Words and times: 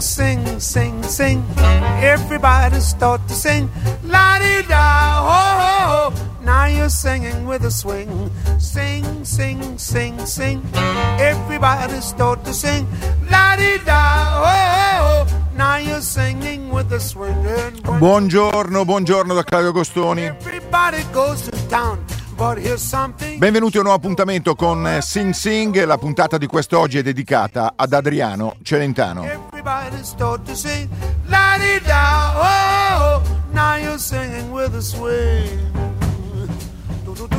Sing, 0.00 0.58
sing, 0.58 0.58
sing, 0.58 1.02
sing. 1.02 1.44
Everybody 2.02 2.80
start 2.80 3.20
to 3.28 3.34
sing. 3.34 3.68
La 4.04 4.38
di 4.38 4.62
da, 4.66 5.20
ho, 5.20 5.42
ho, 5.60 6.10
ho. 6.10 6.42
Now 6.42 6.64
you're 6.64 6.88
singing 6.88 7.46
with 7.46 7.64
a 7.64 7.70
swing. 7.70 8.30
Sing, 8.58 9.04
sing, 9.24 9.76
sing, 9.76 10.18
sing. 10.24 10.62
Everybody 11.18 12.00
start 12.00 12.44
to 12.44 12.54
sing. 12.54 12.86
La 13.30 13.56
di 13.56 13.76
da, 13.84 14.40
ho, 14.40 14.46
ho, 14.46 15.24
ho. 15.24 15.26
Now 15.54 15.76
you're 15.76 16.00
singing 16.00 16.70
with 16.70 16.90
a 16.92 16.98
swing. 16.98 17.36
Buongiorno, 17.98 18.84
buongiorno 18.86 19.34
da 19.34 19.44
Claudio 19.44 19.72
Gostoni. 19.72 20.22
Everybody 20.24 21.04
goes 21.12 21.42
to 21.42 21.66
town. 21.68 21.98
Benvenuti 23.36 23.76
a 23.76 23.80
un 23.80 23.84
nuovo 23.84 23.98
appuntamento 23.98 24.54
con 24.54 24.86
eh, 24.86 25.02
Sing 25.02 25.34
Sing. 25.34 25.84
La 25.84 25.98
puntata 25.98 26.38
di 26.38 26.46
quest'oggi 26.46 26.96
è 26.96 27.02
dedicata 27.02 27.74
ad 27.76 27.92
Adriano 27.92 28.56
Celentano. 28.62 29.26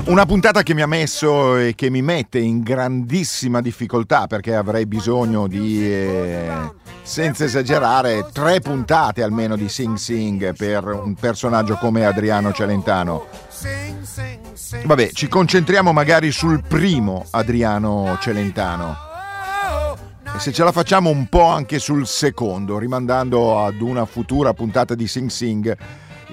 Una 0.05 0.25
puntata 0.25 0.63
che 0.63 0.73
mi 0.73 0.81
ha 0.81 0.88
messo 0.88 1.55
e 1.55 1.73
che 1.75 1.89
mi 1.89 2.02
mette 2.02 2.39
in 2.39 2.62
grandissima 2.62 3.62
difficoltà 3.62 4.27
perché 4.27 4.53
avrei 4.53 4.85
bisogno 4.85 5.48
di, 5.48 5.89
eh, 5.89 6.49
senza 7.02 7.45
esagerare, 7.45 8.27
tre 8.34 8.59
puntate 8.59 9.23
almeno 9.23 9.55
di 9.55 9.70
Sing 9.70 9.95
Sing 9.95 10.53
per 10.55 10.85
un 10.85 11.13
personaggio 11.13 11.76
come 11.76 12.05
Adriano 12.05 12.52
Celentano. 12.52 13.27
Vabbè, 14.84 15.12
ci 15.12 15.27
concentriamo 15.27 15.93
magari 15.93 16.31
sul 16.31 16.62
primo 16.67 17.26
Adriano 17.29 18.17
Celentano. 18.20 18.98
E 20.35 20.40
se 20.40 20.51
ce 20.51 20.63
la 20.63 20.71
facciamo 20.71 21.10
un 21.10 21.27
po' 21.27 21.45
anche 21.45 21.79
sul 21.79 22.05
secondo, 22.05 22.77
rimandando 22.77 23.63
ad 23.63 23.79
una 23.79 24.05
futura 24.05 24.54
puntata 24.54 24.95
di 24.95 25.07
Sing 25.07 25.29
Sing, 25.29 25.77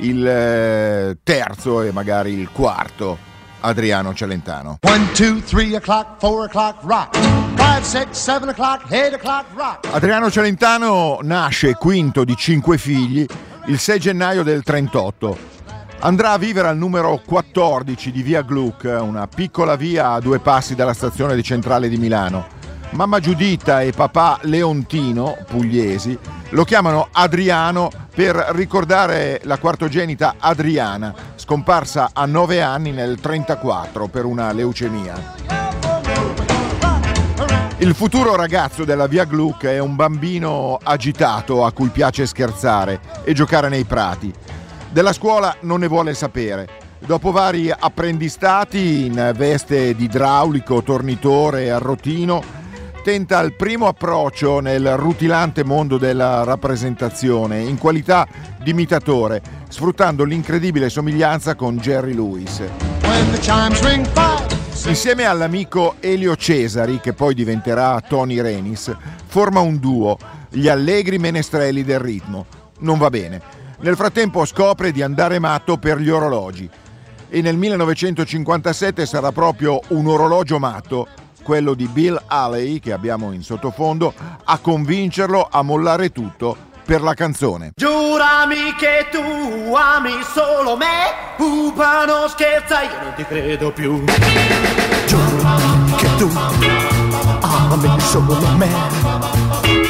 il 0.01 0.27
eh, 0.27 1.19
terzo 1.23 1.83
e 1.83 1.93
magari 1.93 2.33
il 2.33 2.51
quarto 2.51 3.28
Adriano 3.61 4.15
Celentano. 4.15 4.79
1, 4.81 5.11
2, 5.15 5.43
3 5.43 5.77
o'clock, 5.77 6.19
4 6.19 6.43
o'clock, 6.45 6.83
rock. 6.83 7.19
5, 7.57 7.83
6, 7.83 8.07
7 8.11 8.49
o'clock, 8.51 8.85
8 8.91 9.15
o'clock, 9.15 9.45
rock. 9.55 9.89
Adriano 9.93 10.31
Celentano 10.31 11.19
nasce 11.23 11.75
quinto 11.75 12.25
di 12.25 12.37
cinque 12.37 12.79
figli 12.79 13.27
il 13.67 13.79
6 13.79 13.99
gennaio 13.99 14.43
del 14.43 14.63
38 14.63 15.57
Andrà 16.01 16.31
a 16.31 16.39
vivere 16.39 16.69
al 16.69 16.77
numero 16.77 17.21
14 17.27 18.13
di 18.13 18.23
via 18.23 18.43
Gluck, 18.43 18.85
una 18.85 19.27
piccola 19.27 19.75
via 19.75 20.13
a 20.13 20.21
due 20.21 20.39
passi 20.39 20.77
dalla 20.77 20.95
stazione 20.95 21.35
di 21.35 21.43
centrale 21.43 21.89
di 21.89 21.97
Milano. 21.97 22.58
Mamma 22.91 23.21
Giuditta 23.21 23.83
e 23.83 23.93
papà 23.93 24.39
Leontino, 24.43 25.37
pugliesi, 25.47 26.19
lo 26.51 26.65
chiamano 26.65 27.09
Adriano 27.13 27.91
per 28.13 28.35
ricordare 28.53 29.41
la 29.45 29.59
quartogenita 29.59 30.37
Adriana, 30.39 31.15
scomparsa 31.37 32.11
a 32.13 32.25
9 32.25 32.63
anni 32.63 32.91
nel 32.91 33.19
1934 33.21 34.09
per 34.09 34.25
una 34.25 34.51
leucemia. 34.53 35.37
Il 37.77 37.95
futuro 37.95 38.35
ragazzo 38.35 38.85
della 38.85 39.07
via 39.07 39.25
Gluck 39.25 39.67
è 39.67 39.79
un 39.79 39.95
bambino 39.95 40.79
agitato 40.83 41.65
a 41.65 41.71
cui 41.71 41.91
piace 41.91 42.27
scherzare 42.27 43.01
e 43.23 43.35
giocare 43.35 43.69
nei 43.69 43.85
prati. 43.85 44.33
Della 44.91 45.13
scuola 45.13 45.55
non 45.61 45.81
ne 45.81 45.87
vuole 45.87 46.15
sapere. 46.15 46.69
Dopo 46.99 47.31
vari 47.31 47.71
apprendistati 47.71 49.07
in 49.07 49.33
veste 49.37 49.95
di 49.95 50.05
idraulico, 50.05 50.83
tornitore 50.83 51.67
e 51.67 51.71
arrotino, 51.71 52.43
tenta 53.09 53.41
il 53.41 53.55
primo 53.55 53.87
approccio 53.87 54.61
nel 54.61 54.99
rutilante 54.99 55.65
mondo 55.65 55.97
della 55.97 56.45
rappresentazione 56.45 57.61
in 57.61 57.79
qualità 57.79 58.29
di 58.63 58.73
imitatore, 58.73 59.41
sfruttando 59.67 60.25
l'incredibile 60.25 60.91
somiglianza 60.91 61.55
con 61.55 61.79
Jerry 61.79 62.13
Lewis. 62.13 62.63
Insieme 64.85 65.25
all'amico 65.25 65.95
Elio 66.01 66.37
Cesari, 66.37 67.01
che 67.01 67.15
poi 67.15 67.33
diventerà 67.33 67.99
Tony 68.07 68.43
Renis, 68.43 68.95
forma 69.25 69.61
un 69.61 69.79
duo, 69.79 70.19
gli 70.51 70.69
allegri 70.69 71.17
menestrelli 71.17 71.85
del 71.85 72.01
ritmo. 72.01 72.45
Non 72.81 72.99
va 72.99 73.09
bene. 73.09 73.41
Nel 73.79 73.97
frattempo 73.97 74.45
scopre 74.45 74.93
di 74.93 75.01
andare 75.01 75.39
matto 75.39 75.79
per 75.79 75.99
gli 75.99 76.11
orologi 76.11 76.69
e 77.31 77.41
nel 77.41 77.57
1957 77.57 79.07
sarà 79.07 79.33
proprio 79.33 79.81
un 79.89 80.07
orologio 80.09 80.59
matto, 80.59 81.07
quello 81.49 81.73
di 81.73 81.87
Bill 81.87 82.23
Haley 82.27 82.79
che 82.79 82.93
abbiamo 82.93 83.33
in 83.33 83.43
sottofondo, 83.43 84.13
a 84.45 84.59
convincerlo 84.59 85.49
a 85.51 85.63
mollare 85.63 86.13
tutto 86.13 86.55
per 86.85 87.01
la 87.01 87.15
canzone. 87.15 87.71
Giurami 87.75 88.75
che 88.77 89.07
tu 89.11 89.75
ami 89.75 90.13
solo 90.31 90.77
me, 90.77 91.15
pupa 91.39 92.05
non 92.05 92.29
scherza, 92.29 92.83
io 92.83 93.03
non 93.03 93.15
ti 93.17 93.25
credo 93.25 93.73
più. 93.73 94.05
Giurami 95.07 95.93
che 95.93 96.17
tu 96.19 96.31
ami 97.41 98.01
solo 98.01 98.37
me, 98.57 98.69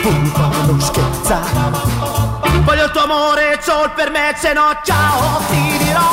pupa 0.01 0.51
non 0.65 0.81
scherza. 0.81 1.41
Voglio 2.63 2.85
il 2.85 2.91
tuo 2.93 3.03
amore 3.03 3.59
solo 3.61 3.91
per 3.97 4.13
me, 4.13 4.33
se 4.37 4.53
no 4.53 4.79
ciao 4.85 5.41
ti 5.49 5.77
dirò. 5.79 6.09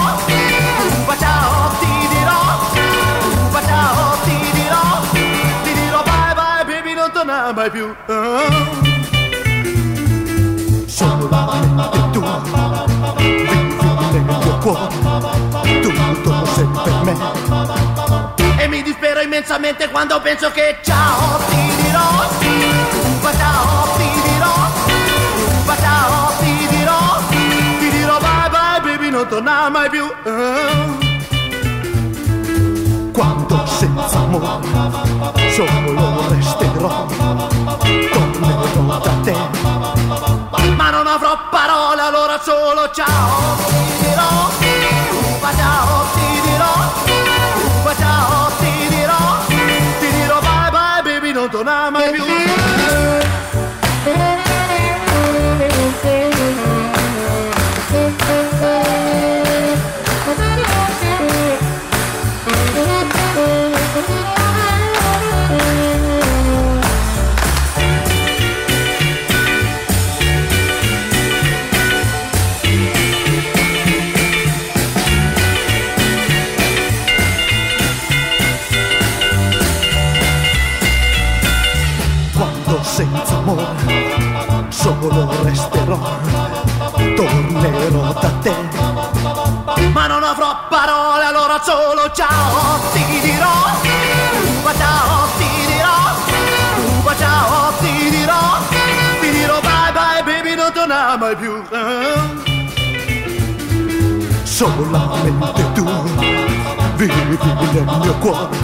Upa 1.02 1.16
ciao 1.20 1.70
ti 1.78 1.86
dirò. 1.86 2.05
Tornare 7.26 7.54
mai 7.54 7.72
più. 7.72 7.96
Oh. 8.08 8.94
Solamente 10.86 12.10
tu 12.12 12.22
vivi 13.18 13.44
nel 14.12 14.22
mio 14.22 14.58
cuore, 14.60 14.88
tutto 15.82 16.46
sei 16.54 16.68
per 16.84 16.94
me. 17.04 17.18
E 18.58 18.68
mi 18.68 18.82
dispero 18.84 19.22
immensamente 19.22 19.90
quando 19.90 20.22
penso 20.22 20.52
che 20.52 20.78
ciao 20.84 21.40
ti 21.50 21.84
dirò. 21.84 22.00
Upa 23.18 23.36
ciao 23.36 23.98
ti 23.98 24.22
dirò 24.22 24.54
ciao 25.78 26.32
ti 26.40 26.68
dirò, 26.70 27.20
ti 27.80 27.90
dirò 27.90 28.20
bye 28.20 28.50
bye 28.50 28.80
baby, 28.82 29.10
non 29.10 29.28
tornare 29.28 29.70
mai 29.72 29.90
più. 29.90 30.06
Oh. 30.26 31.05
Quando 33.16 33.66
senza 33.66 34.18
amore 34.18 34.92
solo 35.56 36.28
resterò, 36.28 37.06
tornerò 38.12 39.00
da 39.00 39.14
te. 39.24 39.36
Ma 40.76 40.90
non 40.90 41.08
avrò 41.08 41.38
parole, 41.50 42.02
allora 42.02 42.38
solo 42.44 42.92
ciao 42.92 43.56
ti 43.68 43.74
dirò, 44.02 44.50
ciao 45.56 46.06
ti 46.14 46.42
dirò, 46.44 46.74
ciao 47.98 48.52
ti 48.60 48.88
dirò, 48.90 49.38
ti 49.48 50.12
dirò 50.12 50.40
bye 50.42 50.70
bye 50.72 51.02
baby, 51.02 51.32
non 51.32 51.50
tornare 51.50 51.92
solo 85.10 85.30
resterò, 85.44 86.00
tornerò 87.16 88.14
da 88.20 88.32
te. 88.42 88.56
Ma 89.92 90.08
non 90.08 90.24
avrò 90.24 90.68
parole, 90.68 91.26
allora 91.26 91.62
solo 91.62 92.12
ciao 92.12 92.80
ti 92.92 93.04
dirò. 93.22 93.54
Uba 94.60 94.74
ciao 94.74 95.28
ti 95.38 95.48
dirò. 95.68 95.98
Uba 97.00 97.16
ciao 97.18 97.74
ti 97.80 98.10
dirò. 98.10 98.58
Ti 99.22 99.32
dirò 99.32 99.60
bye 99.60 99.92
bye 99.94 100.24
baby, 100.24 100.56
non 100.56 100.72
tornare 100.74 101.18
mai 101.18 101.36
più. 101.36 101.64
Solamente 104.44 105.72
tu 105.74 105.86
vivi 106.96 107.38
nel 107.74 108.00
mio 108.02 108.14
cuore, 108.16 108.58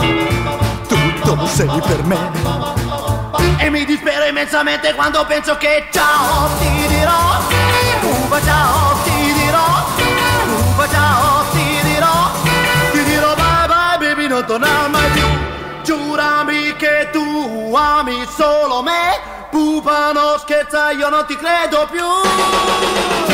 tutto 0.88 1.46
sei 1.48 1.82
per 1.86 2.04
me 2.06 2.81
e 3.62 3.70
mi 3.70 3.86
dispero 3.86 4.26
immensamente 4.26 4.94
quando 4.96 5.24
penso 5.26 5.56
che 5.58 5.88
ciao 5.92 6.50
ti 6.58 6.88
dirò 6.88 7.40
Uva 8.02 8.42
ciao 8.44 8.98
ti 9.04 9.34
dirò 9.34 9.86
Uva 10.74 10.90
ciao 10.90 11.46
ti 11.52 11.80
dirò 11.84 12.32
Ti 12.92 13.04
dirò 13.04 13.36
bye 13.36 13.68
bye 13.68 13.98
baby 14.00 14.28
non 14.28 14.44
tornare 14.46 14.88
mai 14.90 15.10
più 15.12 15.26
Giurami 15.84 16.76
che 16.76 17.10
tu 17.12 17.74
ami 17.76 18.26
solo 18.36 18.82
me 18.82 19.40
Pupa 19.52 20.14
no 20.14 20.38
scherza, 20.40 20.92
io 20.92 21.10
non 21.10 21.26
ti 21.26 21.36
credo 21.36 21.86
più. 21.92 23.31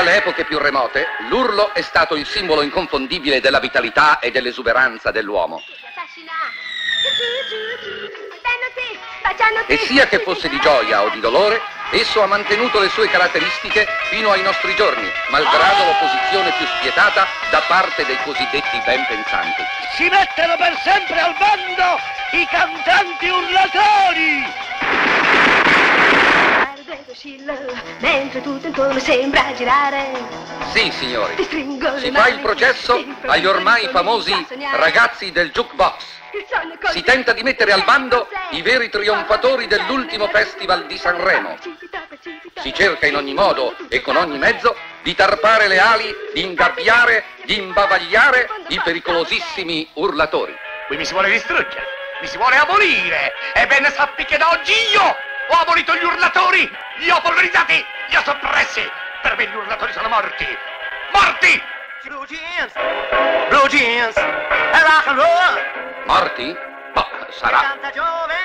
Dalle 0.00 0.16
epoche 0.16 0.44
più 0.44 0.56
remote, 0.56 1.06
l'urlo 1.28 1.74
è 1.74 1.82
stato 1.82 2.14
il 2.16 2.26
simbolo 2.26 2.62
inconfondibile 2.62 3.38
della 3.38 3.60
vitalità 3.60 4.18
e 4.18 4.30
dell'esuberanza 4.30 5.10
dell'uomo. 5.10 5.62
E 9.66 9.76
sia 9.76 10.06
che 10.06 10.20
fosse 10.20 10.48
di 10.48 10.58
gioia 10.60 11.02
o 11.02 11.10
di 11.10 11.20
dolore, 11.20 11.60
esso 11.90 12.22
ha 12.22 12.26
mantenuto 12.26 12.80
le 12.80 12.88
sue 12.88 13.10
caratteristiche 13.10 13.86
fino 14.08 14.30
ai 14.30 14.42
nostri 14.42 14.74
giorni, 14.74 15.06
malgrado 15.28 15.84
l'opposizione 15.84 16.50
più 16.56 16.66
spietata 16.78 17.26
da 17.50 17.60
parte 17.68 18.06
dei 18.06 18.16
cosiddetti 18.24 18.80
ben 18.86 19.04
pensanti. 19.04 19.62
Si 19.96 20.08
mettono 20.08 20.56
per 20.56 20.78
sempre 20.78 21.20
al 21.20 21.34
bando 21.36 22.00
i 22.32 22.46
cantanti 22.46 23.28
urlatori! 23.28 24.69
Oscilla, 27.06 27.56
mentre 27.98 28.40
tutto 28.40 28.66
intorno 28.66 28.98
sembra 28.98 29.52
girare. 29.54 30.08
Sì, 30.72 30.90
signori. 30.92 31.34
Ti 31.36 31.44
stringo 31.44 31.90
le 31.90 32.00
Si 32.00 32.10
fa 32.10 32.28
il 32.28 32.40
processo 32.40 33.04
agli 33.26 33.46
ormai 33.46 33.88
famosi 33.88 34.34
ragazzi 34.72 35.30
del 35.32 35.50
jukebox. 35.50 36.18
Si 36.92 37.02
te, 37.02 37.12
tenta 37.12 37.32
di 37.32 37.42
mettere 37.42 37.72
al 37.72 37.82
bando 37.82 38.28
i 38.50 38.62
veri 38.62 38.88
trionfatori 38.88 39.66
dell'ultimo 39.66 40.28
festival 40.28 40.86
di 40.86 40.96
Sanremo. 40.96 41.56
Si 42.60 42.72
cerca 42.72 43.06
in 43.06 43.16
ogni 43.16 43.34
modo 43.34 43.74
e 43.88 44.00
con 44.00 44.16
ogni 44.16 44.38
mezzo 44.38 44.76
di 45.02 45.14
tarpare 45.14 45.66
le 45.66 45.80
ali, 45.80 46.14
di 46.32 46.44
ingabbiare, 46.44 47.24
di 47.44 47.56
imbavagliare 47.56 48.48
i 48.68 48.80
pericolosissimi 48.82 49.88
urlatori. 49.94 50.54
Qui 50.86 50.96
mi 50.96 51.04
si 51.04 51.12
vuole 51.12 51.30
distruggere, 51.30 51.84
mi 52.20 52.26
si 52.28 52.36
vuole 52.36 52.56
abolire. 52.56 53.32
Ebbene 53.54 53.90
sappi 53.90 54.24
che 54.24 54.36
da 54.36 54.50
oggi 54.50 54.72
io 54.92 55.16
ho 55.50 55.60
abolito 55.60 55.94
gli 55.96 56.04
urlatori, 56.04 56.70
li 56.98 57.10
ho 57.10 57.20
polverizzati, 57.20 57.84
li 58.08 58.16
ho 58.16 58.22
soppressi. 58.22 58.88
Per 59.22 59.36
me 59.36 59.46
gli 59.46 59.54
urlatori 59.54 59.92
sono 59.92 60.08
morti. 60.08 60.46
Morti! 61.12 61.62
Blue 62.04 62.26
jeans, 62.26 62.72
blue 63.48 63.68
jeans, 63.68 64.16
e 64.16 64.80
rock 64.80 65.06
and 65.06 65.18
roll. 65.18 66.06
Morti? 66.06 66.56
Boh, 66.92 67.06
sarà. 67.30 67.76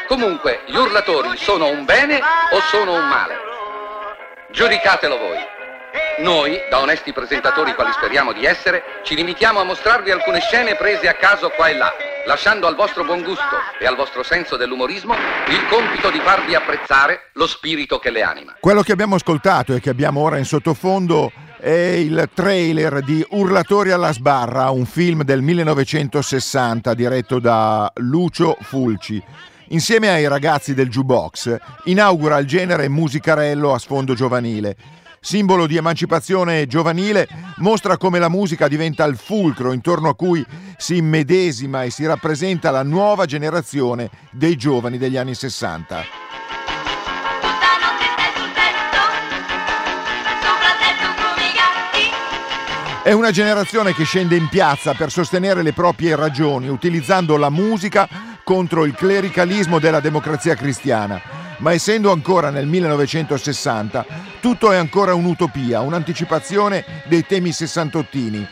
Comunque, 0.07 0.63
gli 0.65 0.75
urlatori 0.75 1.37
sono 1.37 1.67
un 1.67 1.85
bene 1.85 2.19
o 2.51 2.59
sono 2.61 2.93
un 2.95 3.07
male? 3.07 3.39
Giudicatelo 4.49 5.17
voi. 5.17 5.54
Noi, 6.19 6.57
da 6.69 6.79
onesti 6.79 7.11
presentatori 7.13 7.73
quali 7.73 7.91
speriamo 7.91 8.31
di 8.31 8.45
essere, 8.45 8.83
ci 9.03 9.15
limitiamo 9.15 9.59
a 9.59 9.63
mostrarvi 9.63 10.11
alcune 10.11 10.39
scene 10.39 10.75
prese 10.75 11.07
a 11.07 11.13
caso 11.13 11.49
qua 11.49 11.67
e 11.67 11.75
là, 11.75 11.91
lasciando 12.25 12.67
al 12.67 12.75
vostro 12.75 13.03
buon 13.03 13.21
gusto 13.21 13.43
e 13.79 13.85
al 13.85 13.95
vostro 13.95 14.23
senso 14.23 14.55
dell'umorismo 14.55 15.13
il 15.13 15.67
compito 15.69 16.09
di 16.09 16.19
farvi 16.19 16.55
apprezzare 16.55 17.29
lo 17.33 17.47
spirito 17.47 17.99
che 17.99 18.11
le 18.11 18.23
anima. 18.23 18.55
Quello 18.59 18.81
che 18.81 18.91
abbiamo 18.91 19.15
ascoltato 19.15 19.73
e 19.73 19.79
che 19.79 19.89
abbiamo 19.89 20.21
ora 20.21 20.37
in 20.37 20.45
sottofondo 20.45 21.31
è 21.59 21.69
il 21.69 22.29
trailer 22.33 23.01
di 23.01 23.25
Urlatori 23.29 23.91
alla 23.91 24.13
sbarra, 24.13 24.69
un 24.69 24.85
film 24.85 25.23
del 25.23 25.41
1960 25.41 26.93
diretto 26.93 27.39
da 27.39 27.91
Lucio 27.95 28.57
Fulci. 28.61 29.23
Insieme 29.69 30.09
ai 30.09 30.27
ragazzi 30.27 30.73
del 30.73 30.89
jukebox 30.89 31.57
inaugura 31.85 32.37
il 32.37 32.45
genere 32.45 32.87
musicarello 32.87 33.73
a 33.73 33.79
sfondo 33.79 34.13
giovanile. 34.13 34.75
Simbolo 35.25 35.65
di 35.65 35.75
emancipazione 35.75 36.67
giovanile, 36.67 37.27
mostra 37.57 37.97
come 37.97 38.19
la 38.19 38.29
musica 38.29 38.67
diventa 38.67 39.05
il 39.05 39.17
fulcro 39.17 39.73
intorno 39.73 40.07
a 40.07 40.15
cui 40.15 40.45
si 40.77 40.97
immedesima 40.97 41.81
e 41.81 41.89
si 41.89 42.05
rappresenta 42.05 42.69
la 42.69 42.83
nuova 42.83 43.25
generazione 43.25 44.11
dei 44.29 44.55
giovani 44.55 44.99
degli 44.99 45.17
anni 45.17 45.33
60. 45.33 46.03
Tutta 47.41 47.71
notte 47.81 48.05
stai 48.13 48.33
sul 48.35 48.51
tetto, 48.53 49.01
sopra 50.43 50.69
il 50.69 50.77
tetto 50.85 51.07
come 51.17 51.41
i 51.41 51.53
gatti. 51.55 53.09
È 53.09 53.11
una 53.11 53.31
generazione 53.31 53.95
che 53.95 54.03
scende 54.03 54.35
in 54.35 54.47
piazza 54.47 54.93
per 54.93 55.09
sostenere 55.09 55.63
le 55.63 55.73
proprie 55.73 56.15
ragioni, 56.15 56.67
utilizzando 56.67 57.35
la 57.35 57.49
musica 57.49 58.07
contro 58.45 58.85
il 58.85 58.93
clericalismo 58.93 59.79
della 59.79 59.99
democrazia 59.99 60.53
cristiana. 60.53 61.19
Ma 61.57 61.73
essendo 61.73 62.11
ancora 62.11 62.51
nel 62.51 62.67
1960, 62.67 64.05
tutto 64.39 64.71
è 64.71 64.77
ancora 64.77 65.15
un'utopia, 65.15 65.81
un'anticipazione 65.81 66.85
dei 67.05 67.25
temi 67.25 67.51
sessantottini. 67.51 68.47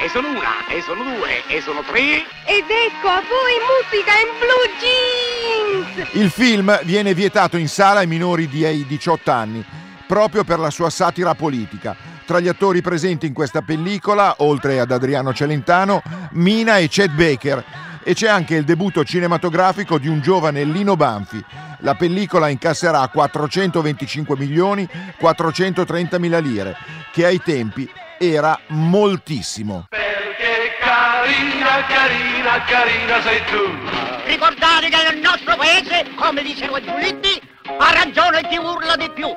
E 0.00 0.08
sono 0.08 0.28
una, 0.30 0.66
e 0.68 0.80
sono 0.80 1.02
due, 1.02 1.46
e 1.48 1.60
sono 1.60 1.82
tre. 1.82 2.00
Ed 2.46 2.64
ecco 2.64 3.08
a 3.08 3.20
voi 3.20 3.58
musica 3.68 4.12
in 4.16 4.30
blue 4.38 4.70
jeans! 4.80 6.14
Il 6.14 6.30
film 6.30 6.80
viene 6.84 7.12
vietato 7.12 7.58
in 7.58 7.68
sala 7.68 8.00
ai 8.00 8.06
minori 8.06 8.48
di 8.48 8.64
ai 8.64 8.86
18 8.86 9.30
anni, 9.30 9.62
proprio 10.06 10.44
per 10.44 10.60
la 10.60 10.70
sua 10.70 10.88
satira 10.88 11.34
politica. 11.34 11.94
Tra 12.24 12.40
gli 12.40 12.48
attori 12.48 12.80
presenti 12.80 13.26
in 13.26 13.34
questa 13.34 13.60
pellicola, 13.60 14.36
oltre 14.38 14.80
ad 14.80 14.92
Adriano 14.92 15.34
Celentano, 15.34 16.02
Mina 16.32 16.78
e 16.78 16.88
Chet 16.88 17.10
Baker. 17.10 17.64
E 18.08 18.14
c'è 18.14 18.26
anche 18.26 18.54
il 18.54 18.64
debutto 18.64 19.04
cinematografico 19.04 19.98
di 19.98 20.08
un 20.08 20.22
giovane 20.22 20.64
Lino 20.64 20.96
Banfi. 20.96 21.44
La 21.80 21.94
pellicola 21.94 22.48
incasserà 22.48 23.06
425 23.06 24.34
milioni 24.34 24.88
430 25.18 26.18
mila 26.18 26.38
lire, 26.38 26.74
che 27.12 27.26
ai 27.26 27.38
tempi 27.42 27.86
era 28.18 28.58
moltissimo. 28.68 29.88
Perché 29.90 30.72
carina, 30.80 31.84
carina, 31.86 32.64
carina 32.64 33.20
sei 33.20 33.44
tu. 33.44 33.76
Ricordate 34.24 34.88
che 34.88 35.12
nel 35.12 35.20
nostro 35.20 35.54
paese, 35.56 36.06
come 36.14 36.42
diceva 36.42 36.80
Giulitti, 36.80 37.38
ha 37.78 37.92
ragione 37.92 38.40
chi 38.48 38.56
urla 38.56 38.96
di 38.96 39.10
più. 39.10 39.28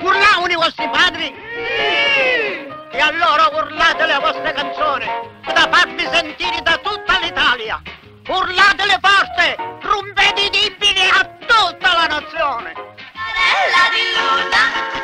Urlavano 0.00 0.50
i 0.50 0.54
vostri 0.54 0.88
padri? 0.90 2.67
E 2.90 2.98
allora 3.00 3.48
urlate 3.52 4.06
le 4.06 4.18
vostre 4.18 4.52
canzoni, 4.52 5.06
da 5.52 5.68
farvi 5.70 6.08
sentire 6.10 6.60
da 6.62 6.78
tutta 6.78 7.18
l'Italia. 7.20 7.80
Urlatele 8.28 8.98
forte, 9.00 9.56
rumpeditibili 9.82 11.08
a 11.12 11.24
tutta 11.46 11.92
la 11.92 12.06
nazione. 12.06 12.72
Tintarella 13.12 13.84
di 13.92 14.04
luna, 14.16 14.97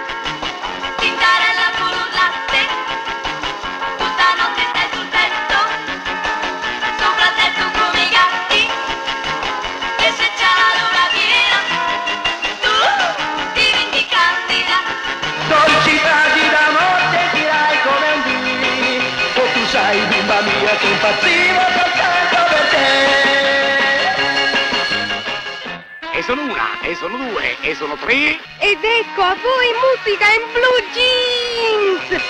sono 26.35 26.51
una, 26.51 26.81
e 26.81 26.97
sono 26.97 27.17
due, 27.17 27.57
e 27.61 27.75
sono 27.77 27.95
tre. 27.97 28.39
Ed 28.59 28.83
ecco 28.83 29.23
a 29.23 29.37
voi 29.37 29.73
musica 29.85 30.27
in 30.33 30.43
blue 30.53 30.83
jeans! 30.93 32.23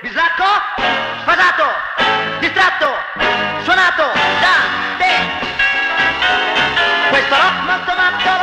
Bisacco, 0.00 0.44
sposato, 1.20 1.64
distratto, 2.40 2.90
suonato? 3.62 4.02
Da 4.40 4.56
te 4.98 5.14
Questo 7.10 7.34
rock 7.34 7.62
molto 7.66 7.94
matto 7.94 8.39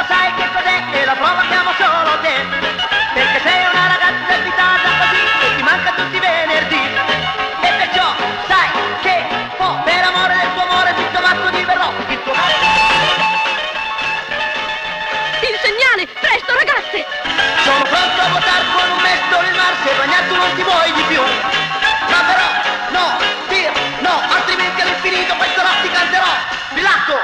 ti 20.55 20.63
vuoi 20.63 20.91
di 20.93 21.03
più. 21.07 21.21
Ma 21.21 22.19
però, 22.23 22.47
no, 22.91 23.17
dir, 23.49 23.71
no, 24.01 24.21
altrimenti 24.31 24.81
all'infinito 24.81 25.35
questo 25.35 25.61
rock 25.61 25.81
ti 25.81 25.89
canterò. 25.89 26.31
Bilacco, 26.73 27.17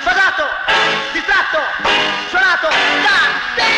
sposato, 0.00 0.44
distratto, 1.12 1.58
suonato 2.28 2.68
da 2.68 3.18
te. 3.56 3.72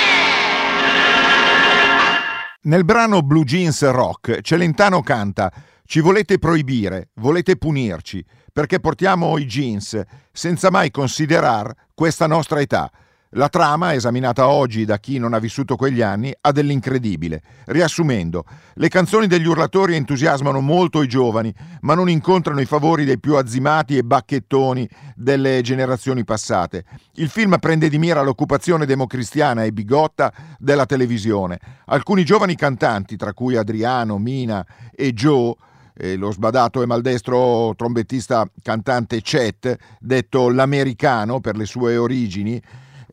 Nel 2.63 2.85
brano 2.85 3.23
Blue 3.23 3.45
Jeans 3.45 3.89
Rock, 3.91 4.41
Celentano 4.41 5.01
canta 5.03 5.53
Ci 5.85 6.01
volete 6.01 6.39
proibire, 6.39 7.11
volete 7.15 7.57
punirci, 7.57 8.25
perché 8.53 8.81
portiamo 8.81 9.39
i 9.39 9.47
jeans, 9.47 10.01
senza 10.33 10.71
mai 10.71 10.91
considerare 10.91 11.75
questa 11.95 12.27
nostra 12.27 12.61
età. 12.61 12.91
La 13.37 13.51
trama, 13.51 13.93
esaminata 13.93 14.49
oggi 14.49 14.87
da 14.87 14.99
chi 14.99 15.19
non 15.19 15.35
ha 15.35 15.39
vissuto 15.39 15.77
quegli 15.77 16.01
anni, 16.01 16.35
ha 16.41 16.53
dell'incredibile. 16.53 17.43
Riassumendo, 17.67 18.47
le 18.77 18.89
canzoni 18.89 19.27
degli 19.27 19.47
urlatori 19.47 19.95
entusiasmano 19.95 20.63
molto 20.63 21.03
i 21.03 21.07
giovani, 21.07 21.55
ma 21.83 21.93
non 21.93 22.09
incontrano 22.09 22.63
i 22.63 22.65
favori 22.65 23.05
dei 23.05 23.19
più 23.19 23.37
azzimati 23.37 23.99
e 23.99 24.05
bacchettoni 24.05 24.89
delle 25.15 25.61
generazioni 25.61 26.25
passate. 26.25 26.87
Il 27.17 27.29
film 27.29 27.59
prende 27.59 27.91
di 27.91 27.99
mira 27.99 28.23
l'occupazione 28.23 28.87
democristiana 28.87 29.65
e 29.65 29.73
bigotta 29.73 30.33
della 30.59 30.87
televisione. 30.87 31.61
Alcuni 31.89 32.25
giovani 32.25 32.57
cantanti, 32.57 33.17
tra 33.17 33.35
cui 33.35 33.57
Adriano, 33.57 34.17
Mina 34.17 34.65
e 34.95 35.13
Joe, 35.13 35.55
e 35.95 36.17
lo 36.17 36.31
sbadato 36.31 36.81
e 36.81 36.87
maldestro 36.87 37.75
trombettista 37.77 38.49
cantante 38.63 39.21
Chet, 39.21 39.77
detto 40.01 40.49
l'americano 40.49 41.41
per 41.41 41.57
le 41.57 41.67
sue 41.67 41.99
origini, 41.99 42.63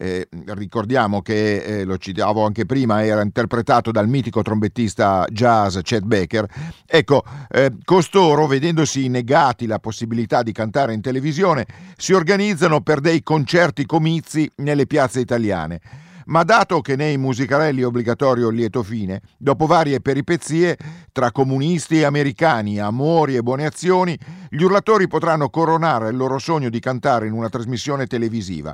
eh, 0.04 0.28
ricordiamo 0.48 1.22
che, 1.22 1.64
eh, 1.64 1.84
lo 1.86 1.98
citavo 1.98 2.46
anche 2.46 2.66
prima, 2.66 3.06
era 3.06 3.22
interpretato 3.22 3.90
dal 3.90 4.10
mitico 4.10 4.42
trombettista 4.42 5.26
jazz 5.30 5.78
Chet 5.82 6.04
Baker. 6.04 6.46
Ecco, 6.86 7.24
eh, 7.50 7.72
costoro, 7.86 8.46
vedendosi 8.46 9.08
negati 9.08 9.66
la 9.66 9.80
possibilità 9.80 10.44
di 10.44 10.52
cantare 10.52 10.94
in 10.94 11.00
televisione, 11.00 11.66
si 11.96 12.12
organizzano 12.12 12.82
per 12.82 13.00
dei 13.00 13.24
concerti 13.24 13.86
comizi 13.86 14.52
nelle 14.58 14.88
piazze 14.88 15.22
italiane 15.22 15.80
ma 16.26 16.44
dato 16.44 16.80
che 16.80 16.96
nei 16.96 17.18
musicarelli 17.18 17.82
è 17.82 17.86
obbligatorio 17.86 18.48
il 18.48 18.56
lieto 18.56 18.82
fine, 18.82 19.22
dopo 19.38 19.66
varie 19.66 20.00
peripezie 20.00 20.78
tra 21.12 21.34
comunisti 21.34 22.00
e 22.00 22.06
americani, 22.06 22.80
amori 22.80 23.36
e 23.36 23.42
buone 23.42 23.66
azioni, 23.66 24.18
gli 24.50 24.64
urlatori 24.64 25.10
potranno 25.10 25.50
coronare 25.50 26.12
il 26.12 26.16
loro 26.16 26.38
sogno 26.38 26.70
di 26.70 26.80
cantare 26.80 27.28
in 27.28 27.34
una 27.34 27.50
trasmissione 27.50 28.08
televisiva. 28.08 28.74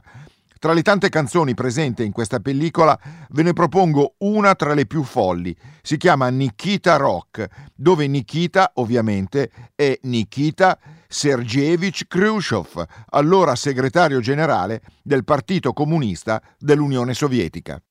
Tra 0.60 0.74
le 0.74 0.82
tante 0.82 1.08
canzoni 1.08 1.54
presenti 1.54 2.04
in 2.04 2.12
questa 2.12 2.42
pellicola 2.42 3.00
ve 3.30 3.44
ne 3.44 3.54
propongo 3.54 4.16
una 4.18 4.56
tra 4.56 4.74
le 4.74 4.86
più 4.86 5.04
folli. 5.04 5.56
Si 5.82 5.96
chiama 5.96 6.28
Nikita 6.28 6.98
Rock, 6.98 7.48
dove 7.74 8.08
Nikita 8.08 8.72
ovviamente 8.76 9.52
è 9.74 9.98
Nikita 10.02 10.78
Sergeyevich 11.08 12.08
Khrushchev, 12.08 12.86
allora 13.12 13.56
segretario 13.56 14.20
generale 14.20 14.82
del 15.02 15.24
Partito 15.24 15.72
Comunista 15.72 16.42
dell'Unione 16.58 17.14
Sovietica. 17.14 17.82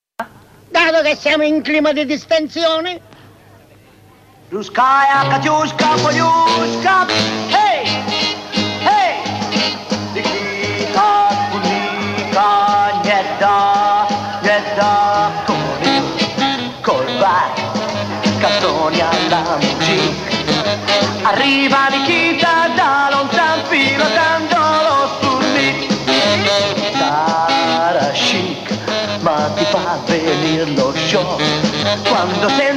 Dato 0.70 1.02
che 1.02 1.16
siamo 1.16 1.44
in 1.44 1.62
clima 1.62 1.94
di 1.94 2.04
distensione, 2.04 3.00
Ruskaya, 4.50 5.26
Katyushka, 5.26 5.94
Polyushka, 6.02 7.06
hey, 7.48 7.86
hey! 7.86 8.17
Arriva 21.38 21.86
Nikita 21.90 22.68
da 22.74 23.10
lontan 23.12 23.62
pilotando 23.68 24.58
lo 24.86 24.96
Sputnik. 25.14 25.86
Cara 26.98 28.10
chic, 28.10 28.66
ma 29.20 29.48
ti 29.54 29.64
fa 29.66 30.00
venire 30.06 30.64
lo 30.74 30.92
shock 30.96 31.40
quando 32.08 32.48
senza 32.48 32.67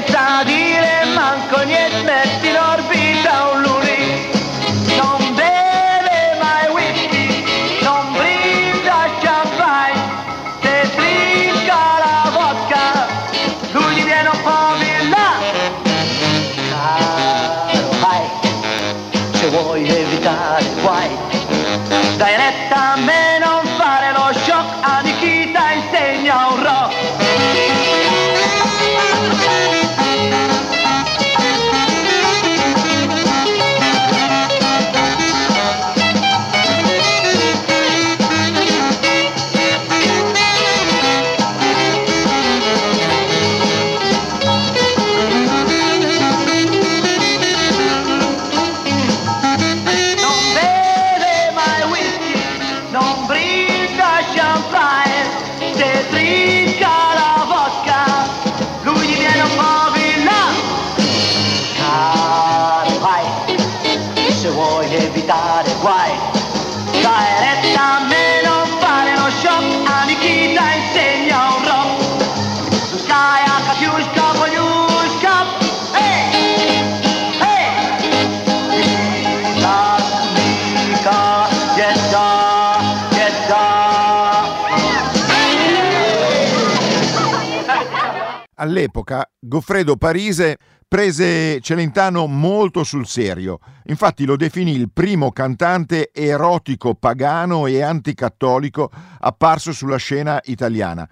All'epoca 88.61 89.27
Goffredo 89.39 89.97
Parise 89.97 90.55
prese 90.87 91.59
Celentano 91.61 92.27
molto 92.27 92.83
sul 92.83 93.07
serio, 93.07 93.57
infatti 93.85 94.23
lo 94.23 94.35
definì 94.35 94.75
il 94.75 94.91
primo 94.91 95.31
cantante 95.31 96.11
erotico 96.13 96.93
pagano 96.93 97.65
e 97.65 97.81
anticattolico 97.81 98.91
apparso 99.21 99.73
sulla 99.73 99.97
scena 99.97 100.39
italiana. 100.43 101.09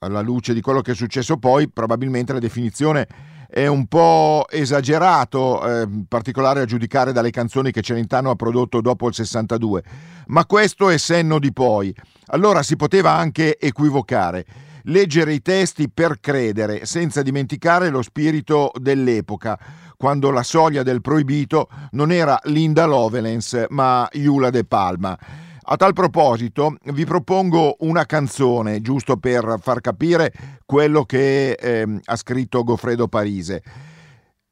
Alla 0.00 0.20
luce 0.20 0.52
di 0.52 0.60
quello 0.60 0.82
che 0.82 0.92
è 0.92 0.94
successo 0.94 1.38
poi, 1.38 1.70
probabilmente 1.70 2.34
la 2.34 2.38
definizione 2.38 3.06
è 3.48 3.66
un 3.66 3.86
po' 3.86 4.44
esagerato, 4.50 5.66
eh, 5.66 5.82
in 5.84 6.04
particolare 6.06 6.60
a 6.60 6.66
giudicare 6.66 7.12
dalle 7.12 7.30
canzoni 7.30 7.70
che 7.70 7.80
Celentano 7.80 8.28
ha 8.28 8.34
prodotto 8.36 8.82
dopo 8.82 9.08
il 9.08 9.14
62, 9.14 9.82
ma 10.26 10.44
questo 10.44 10.90
è 10.90 10.98
senno 10.98 11.38
di 11.38 11.50
poi. 11.50 11.94
Allora 12.26 12.62
si 12.62 12.76
poteva 12.76 13.12
anche 13.12 13.56
equivocare 13.58 14.44
leggere 14.84 15.32
i 15.32 15.42
testi 15.42 15.88
per 15.88 16.20
credere, 16.20 16.86
senza 16.86 17.22
dimenticare 17.22 17.88
lo 17.90 18.02
spirito 18.02 18.70
dell'epoca, 18.78 19.58
quando 19.96 20.30
la 20.30 20.42
soglia 20.42 20.82
del 20.82 21.00
proibito 21.00 21.68
non 21.92 22.10
era 22.10 22.38
Linda 22.44 22.84
Lovelace, 22.86 23.66
ma 23.70 24.08
Iula 24.12 24.50
De 24.50 24.64
Palma. 24.64 25.18
A 25.66 25.76
tal 25.76 25.94
proposito 25.94 26.76
vi 26.92 27.06
propongo 27.06 27.76
una 27.80 28.04
canzone, 28.04 28.82
giusto 28.82 29.16
per 29.16 29.56
far 29.62 29.80
capire 29.80 30.32
quello 30.66 31.04
che 31.04 31.52
eh, 31.52 32.00
ha 32.04 32.16
scritto 32.16 32.64
Goffredo 32.64 33.08
Parise. 33.08 33.62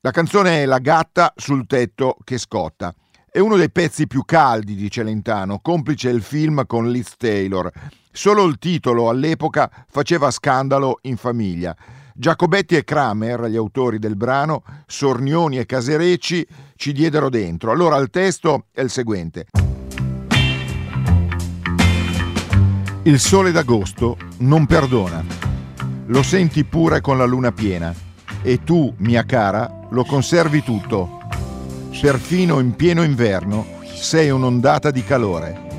La 0.00 0.10
canzone 0.10 0.62
è 0.62 0.66
La 0.66 0.78
gatta 0.78 1.34
sul 1.36 1.66
tetto 1.66 2.16
che 2.24 2.38
scotta. 2.38 2.94
È 3.30 3.38
uno 3.38 3.56
dei 3.56 3.70
pezzi 3.70 4.06
più 4.06 4.24
caldi 4.24 4.74
di 4.74 4.90
Celentano, 4.90 5.60
complice 5.60 6.08
il 6.08 6.22
film 6.22 6.64
con 6.66 6.90
Liz 6.90 7.16
Taylor. 7.18 7.70
Solo 8.14 8.44
il 8.44 8.58
titolo 8.58 9.08
all'epoca 9.08 9.70
faceva 9.88 10.30
scandalo 10.30 10.98
in 11.02 11.16
famiglia. 11.16 11.74
Giacobetti 12.14 12.76
e 12.76 12.84
Kramer, 12.84 13.46
gli 13.46 13.56
autori 13.56 13.98
del 13.98 14.16
brano, 14.16 14.62
Sornioni 14.86 15.56
e 15.58 15.64
Caserecci, 15.64 16.46
ci 16.76 16.92
diedero 16.92 17.30
dentro. 17.30 17.70
Allora 17.70 17.96
il 17.96 18.10
testo 18.10 18.66
è 18.70 18.82
il 18.82 18.90
seguente. 18.90 19.46
Il 23.04 23.18
sole 23.18 23.50
d'agosto 23.50 24.18
non 24.40 24.66
perdona. 24.66 25.24
Lo 26.06 26.22
senti 26.22 26.64
pure 26.64 27.00
con 27.00 27.16
la 27.16 27.24
luna 27.24 27.50
piena 27.50 27.94
e 28.42 28.62
tu, 28.62 28.92
mia 28.98 29.24
cara, 29.24 29.86
lo 29.88 30.04
conservi 30.04 30.62
tutto. 30.62 31.18
Perfino 31.98 32.60
in 32.60 32.76
pieno 32.76 33.02
inverno 33.02 33.80
sei 33.94 34.28
un'ondata 34.28 34.90
di 34.90 35.02
calore. 35.02 35.71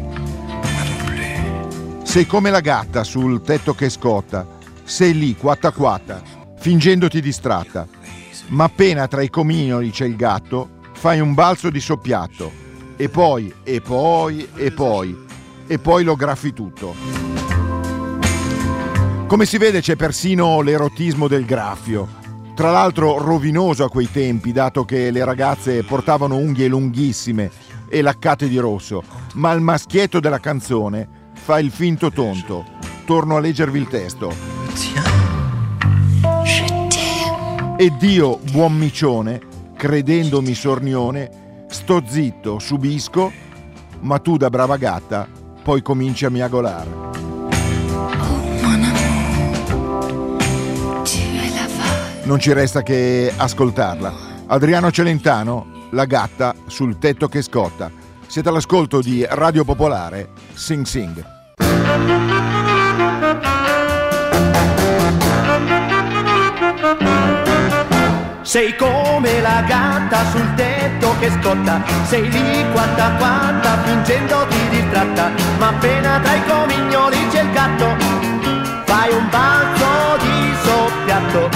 Sei 2.14 2.28
come 2.28 2.52
la 2.52 2.60
gatta 2.60 3.04
sul 3.04 3.42
tetto 3.42 3.74
che 3.74 3.90
scotta, 3.90 4.46
sei 4.84 5.18
lì 5.18 5.36
quatta 5.36 5.72
quatta, 5.72 6.22
fingendoti 6.60 7.20
distratta. 7.20 7.88
Ma 8.50 8.66
appena 8.66 9.08
tra 9.08 9.24
i 9.24 9.32
comignoli 9.32 9.90
c'è 9.90 10.06
il 10.06 10.16
gatto, 10.16 10.78
fai 10.92 11.20
un 11.20 11.34
balzo 11.34 11.72
di 11.72 11.80
soppiatto. 11.80 12.52
E 12.98 13.10
poi, 13.10 13.52
e 13.64 13.82
poi, 13.82 14.48
e 14.54 14.70
poi, 14.70 15.26
e 15.66 15.80
poi 15.80 16.04
lo 16.04 16.16
graffi 16.16 16.54
tutto. 16.54 16.94
Come 19.26 19.46
si 19.48 19.58
vede 19.58 19.82
c'è 19.82 19.96
persino 19.96 20.62
l'erotismo 20.62 21.28
del 21.28 21.46
graffio. 21.46 22.08
Tra 22.54 22.70
l'altro 22.70 23.18
rovinoso 23.18 23.86
a 23.86 23.90
quei 23.90 24.12
tempi, 24.12 24.52
dato 24.52 24.86
che 24.86 25.10
le 25.10 25.26
ragazze 25.26 25.82
portavano 25.82 26.36
unghie 26.36 26.68
lunghissime 26.68 27.50
e 27.90 28.04
laccate 28.04 28.48
di 28.48 28.60
rosso, 28.60 29.02
ma 29.34 29.52
il 29.54 29.62
maschietto 29.62 30.20
della 30.20 30.40
canzone 30.40 31.22
fa 31.44 31.60
il 31.60 31.72
finto 31.72 32.10
tonto. 32.10 32.66
Torno 33.06 33.36
a 33.36 33.42
leggervi 33.42 33.78
il 33.78 33.88
testo. 33.90 34.34
E 37.76 37.94
Dio, 38.00 38.40
buon 38.52 38.78
micione, 38.78 39.42
credendomi 39.76 40.54
sornione, 40.54 41.66
sto 41.68 42.02
zitto, 42.08 42.60
subisco, 42.60 43.32
ma 44.00 44.20
tu 44.20 44.38
da 44.38 44.50
brava 44.50 44.78
gatta 44.78 45.28
poi 45.62 45.82
cominci 45.82 46.26
a 46.26 46.30
miagolare. 46.30 47.12
Non 52.24 52.40
ci 52.40 52.54
resta 52.54 52.84
che 52.84 53.34
ascoltarla. 53.36 54.32
Adriano 54.48 54.92
Celentano, 54.92 55.72
La 55.92 56.06
gatta 56.06 56.56
sul 56.68 56.98
tetto 56.98 57.28
che 57.28 57.42
scotta. 57.42 57.92
Siete 58.26 58.50
all'ascolto 58.50 59.00
di 59.00 59.26
Radio 59.30 59.64
Popolare, 59.64 60.30
Sing 60.54 60.86
Sing. 60.86 61.33
Sei 68.54 68.70
come 68.76 69.42
la 69.42 69.64
gatta 69.66 70.30
sul 70.30 70.54
tetto 70.54 71.16
che 71.20 71.32
scotta, 71.42 71.82
sei 72.04 72.30
lì 72.30 72.64
quanta 72.72 73.10
quanta 73.18 73.80
fingendoti 73.84 74.70
distratta, 74.70 75.32
ma 75.58 75.70
appena 75.70 76.20
tra 76.20 76.34
i 76.34 76.46
comignoli 76.46 77.28
c'è 77.30 77.42
il 77.42 77.52
gatto, 77.52 77.98
fai 78.86 79.12
un 79.12 79.28
balzo 79.30 80.18
di 80.20 80.54
soppiatto. 80.64 81.50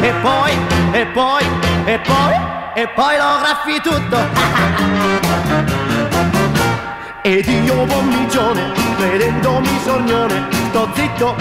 E 0.00 0.14
poi, 0.22 0.56
e 0.92 1.04
poi, 1.06 1.44
e 1.84 1.98
poi, 1.98 2.34
e 2.74 2.88
poi 2.88 3.16
lo 3.18 3.38
graffi 3.40 3.80
tutto. 3.82 4.16
Ed 7.24 7.46
io 7.46 7.84
buon 7.84 8.08
micione, 8.08 8.72
credendomi 8.96 9.68
sornione, 9.84 10.44
sto 10.70 10.90
zitto, 10.92 11.36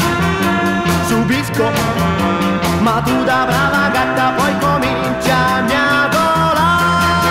subisco, 1.08 1.72
ma 2.82 3.02
tu 3.04 3.24
da 3.24 3.46
brava 3.48 3.90
gatta 3.92 4.30
poi 4.38 4.54
comincia 4.60 5.36
a 5.36 5.62
miagolare. 5.62 7.30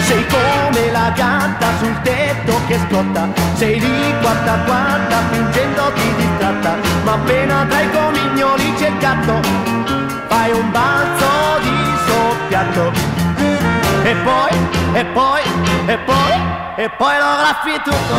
Sei 0.00 0.24
come 0.28 0.90
la 0.92 1.12
gatta 1.14 1.66
sul 1.78 2.00
tetto 2.00 2.58
che 2.68 2.78
scotta, 2.88 3.28
sei 3.56 3.78
lì 3.78 4.14
quanta 4.22 4.60
quanta 4.64 5.18
fingendoti 5.30 6.14
distratta, 6.16 6.76
ma 7.04 7.12
appena 7.12 7.66
tra 7.68 7.80
i 7.82 7.90
comignoli 7.90 8.74
c'è 8.78 8.88
il 8.88 8.96
gatto, 8.96 9.40
fai 10.26 10.52
un 10.52 10.70
balzo 10.70 11.58
di 11.60 11.92
soppiatto. 12.06 12.92
E 14.04 14.14
poi, 14.24 14.50
e 14.94 15.04
poi, 15.04 15.42
e 15.88 15.96
poi, 16.00 16.32
e 16.76 16.90
poi 16.90 17.16
lo 17.16 17.36
graffi 17.38 17.80
tutto. 17.82 18.16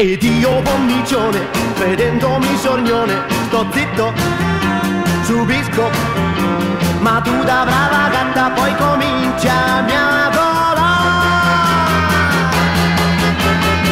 Ed 0.00 0.22
io 0.22 0.62
buon 0.62 0.84
micione, 0.86 1.48
credendomi 1.74 2.56
sornione, 2.56 3.37
sto 3.58 3.66
zitto, 3.72 4.12
subisco, 5.22 5.90
ma 7.00 7.20
tu 7.20 7.42
da 7.42 7.64
brava 7.64 8.08
gatta 8.08 8.50
poi 8.50 8.72
comincia 8.76 9.52
a 9.52 9.80
miagolare. 9.80 10.76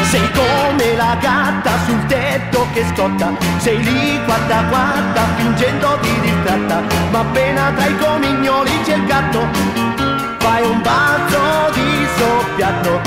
Sei 0.03 0.31
come 0.31 0.95
la 0.95 1.17
gatta 1.19 1.71
sul 1.85 2.07
tetto 2.07 2.67
che 2.75 2.85
scotta, 2.95 3.33
sei 3.57 3.83
lì 3.83 4.23
quanta 4.25 4.63
quanta 4.69 5.23
fingendoti 5.35 6.21
distratta, 6.21 6.83
ma 7.11 7.19
appena 7.19 7.73
tra 7.75 7.87
i 7.87 7.99
comignoli 7.99 8.71
c'è 8.85 8.95
il 8.95 9.05
gatto, 9.05 9.49
fai 10.39 10.63
un 10.63 10.81
balzo 10.81 11.73
di 11.73 12.07
soppiatto. 12.17 13.01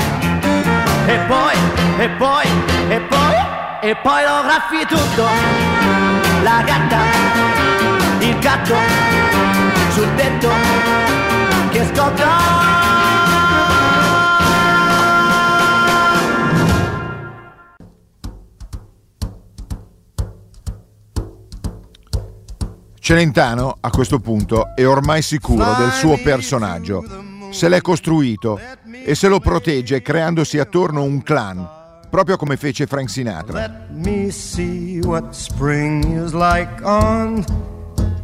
E 1.06 1.18
poi, 1.26 1.56
e 1.96 2.08
poi, 2.10 2.46
e 2.88 3.00
poi, 3.00 3.34
e 3.80 3.96
poi 3.96 4.22
lo 4.24 4.42
graffi 4.42 4.86
tutto. 4.86 6.29
La 6.42 6.62
gatta, 6.64 6.98
il 8.20 8.38
gatto, 8.38 8.74
sul 9.90 10.14
tetto 10.14 10.48
che 11.70 11.84
scotta. 11.84 12.28
Celentano, 22.98 23.76
a 23.80 23.90
questo 23.90 24.18
punto, 24.20 24.74
è 24.74 24.86
ormai 24.86 25.20
sicuro 25.20 25.74
del 25.74 25.90
suo 25.90 26.16
personaggio. 26.22 27.04
Se 27.50 27.68
l'è 27.68 27.80
costruito 27.80 28.58
e 29.04 29.14
se 29.14 29.28
lo 29.28 29.40
protegge 29.40 30.00
creandosi 30.00 30.58
attorno 30.58 31.02
un 31.02 31.22
clan, 31.22 31.79
proprio 32.10 32.36
come 32.36 32.56
fece 32.56 32.86
Frank 32.86 33.08
Sinatra. 33.08 33.60
Let 33.60 33.88
me 33.90 34.30
see 34.30 34.98
what 35.04 35.32
spring 35.32 36.04
is 36.04 36.32
like 36.32 36.82
on 36.82 37.44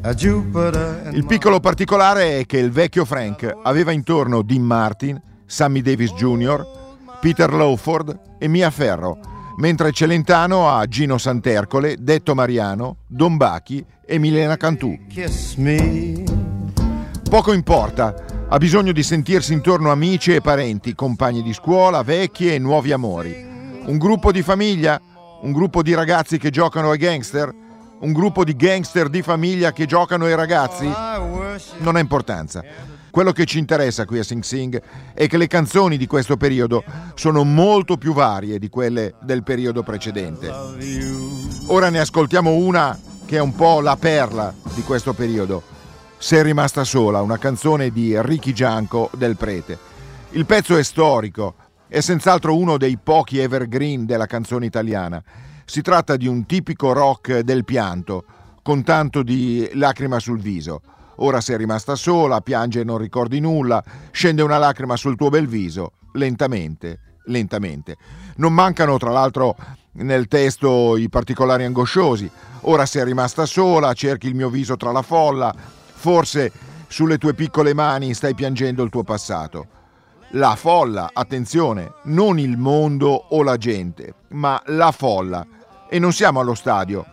Il 0.06 1.24
piccolo 1.26 1.58
particolare 1.58 2.38
è 2.38 2.46
che 2.46 2.58
il 2.58 2.70
vecchio 2.70 3.04
Frank 3.04 3.52
aveva 3.64 3.90
intorno 3.90 4.42
Dean 4.42 4.62
Martin, 4.62 5.20
Sammy 5.46 5.82
Davis 5.82 6.12
Jr., 6.12 6.64
Peter 7.20 7.52
Lawford 7.52 8.36
e 8.38 8.46
Mia 8.46 8.70
Ferro, 8.70 9.18
mentre 9.56 9.90
Celentano 9.90 10.68
ha 10.70 10.86
Gino 10.86 11.18
Santercole, 11.18 11.96
Detto 11.98 12.36
Mariano, 12.36 12.98
Don 13.08 13.36
Bachi 13.36 13.84
e 14.04 14.18
Milena 14.18 14.56
Cantù. 14.56 14.96
Poco 17.28 17.52
importa, 17.52 18.14
ha 18.48 18.58
bisogno 18.58 18.92
di 18.92 19.02
sentirsi 19.02 19.52
intorno 19.54 19.90
amici 19.90 20.32
e 20.32 20.40
parenti, 20.40 20.94
compagni 20.94 21.42
di 21.42 21.52
scuola, 21.52 22.02
vecchi 22.02 22.52
e 22.52 22.60
nuovi 22.60 22.92
amori. 22.92 23.55
Un 23.86 23.98
gruppo 23.98 24.32
di 24.32 24.42
famiglia? 24.42 25.00
Un 25.42 25.52
gruppo 25.52 25.80
di 25.80 25.94
ragazzi 25.94 26.38
che 26.38 26.50
giocano 26.50 26.90
ai 26.90 26.98
gangster? 26.98 27.54
Un 28.00 28.12
gruppo 28.12 28.42
di 28.42 28.56
gangster 28.56 29.08
di 29.08 29.22
famiglia 29.22 29.72
che 29.72 29.86
giocano 29.86 30.24
ai 30.24 30.34
ragazzi? 30.34 30.86
Non 31.78 31.94
ha 31.94 32.00
importanza. 32.00 32.64
Quello 33.12 33.30
che 33.30 33.44
ci 33.44 33.60
interessa 33.60 34.04
qui 34.04 34.18
a 34.18 34.24
Sing 34.24 34.42
Sing 34.42 34.82
è 35.14 35.28
che 35.28 35.36
le 35.36 35.46
canzoni 35.46 35.96
di 35.96 36.08
questo 36.08 36.36
periodo 36.36 36.82
sono 37.14 37.44
molto 37.44 37.96
più 37.96 38.12
varie 38.12 38.58
di 38.58 38.68
quelle 38.68 39.14
del 39.22 39.44
periodo 39.44 39.84
precedente. 39.84 40.52
Ora 41.68 41.88
ne 41.88 42.00
ascoltiamo 42.00 42.54
una 42.54 42.98
che 43.24 43.36
è 43.36 43.40
un 43.40 43.54
po' 43.54 43.80
la 43.80 43.96
perla 43.96 44.52
di 44.74 44.82
questo 44.82 45.12
periodo. 45.12 45.62
Sei 46.18 46.42
rimasta 46.42 46.82
sola, 46.82 47.22
una 47.22 47.38
canzone 47.38 47.90
di 47.90 48.20
Ricky 48.20 48.52
Gianco 48.52 49.10
del 49.16 49.36
Prete. 49.36 49.78
Il 50.30 50.44
pezzo 50.44 50.76
è 50.76 50.82
storico, 50.82 51.54
è 51.88 52.00
senz'altro 52.00 52.56
uno 52.56 52.76
dei 52.76 52.98
pochi 53.00 53.38
evergreen 53.38 54.06
della 54.06 54.26
canzone 54.26 54.66
italiana. 54.66 55.22
Si 55.64 55.82
tratta 55.82 56.16
di 56.16 56.26
un 56.26 56.44
tipico 56.44 56.92
rock 56.92 57.40
del 57.40 57.64
pianto, 57.64 58.24
con 58.62 58.82
tanto 58.82 59.22
di 59.22 59.68
lacrima 59.74 60.18
sul 60.18 60.40
viso. 60.40 60.80
Ora 61.16 61.40
sei 61.40 61.56
rimasta 61.56 61.94
sola, 61.94 62.40
piange 62.40 62.80
e 62.80 62.84
non 62.84 62.98
ricordi 62.98 63.40
nulla, 63.40 63.82
scende 64.10 64.42
una 64.42 64.58
lacrima 64.58 64.96
sul 64.96 65.16
tuo 65.16 65.28
bel 65.28 65.46
viso, 65.46 65.92
lentamente, 66.12 67.00
lentamente. 67.26 67.96
Non 68.36 68.52
mancano 68.52 68.98
tra 68.98 69.10
l'altro 69.10 69.56
nel 69.92 70.26
testo 70.28 70.96
i 70.96 71.08
particolari 71.08 71.64
angosciosi. 71.64 72.28
Ora 72.62 72.84
sei 72.84 73.04
rimasta 73.04 73.46
sola, 73.46 73.92
cerchi 73.92 74.26
il 74.26 74.34
mio 74.34 74.50
viso 74.50 74.76
tra 74.76 74.90
la 74.90 75.02
folla, 75.02 75.54
forse 75.54 76.50
sulle 76.88 77.16
tue 77.16 77.34
piccole 77.34 77.74
mani 77.74 78.12
stai 78.12 78.34
piangendo 78.34 78.82
il 78.82 78.90
tuo 78.90 79.04
passato. 79.04 79.75
La 80.30 80.56
folla, 80.56 81.10
attenzione, 81.12 81.92
non 82.04 82.40
il 82.40 82.56
mondo 82.56 83.26
o 83.28 83.44
la 83.44 83.56
gente, 83.56 84.14
ma 84.30 84.60
la 84.66 84.90
folla. 84.90 85.46
E 85.88 86.00
non 86.00 86.12
siamo 86.12 86.40
allo 86.40 86.54
stadio, 86.54 87.06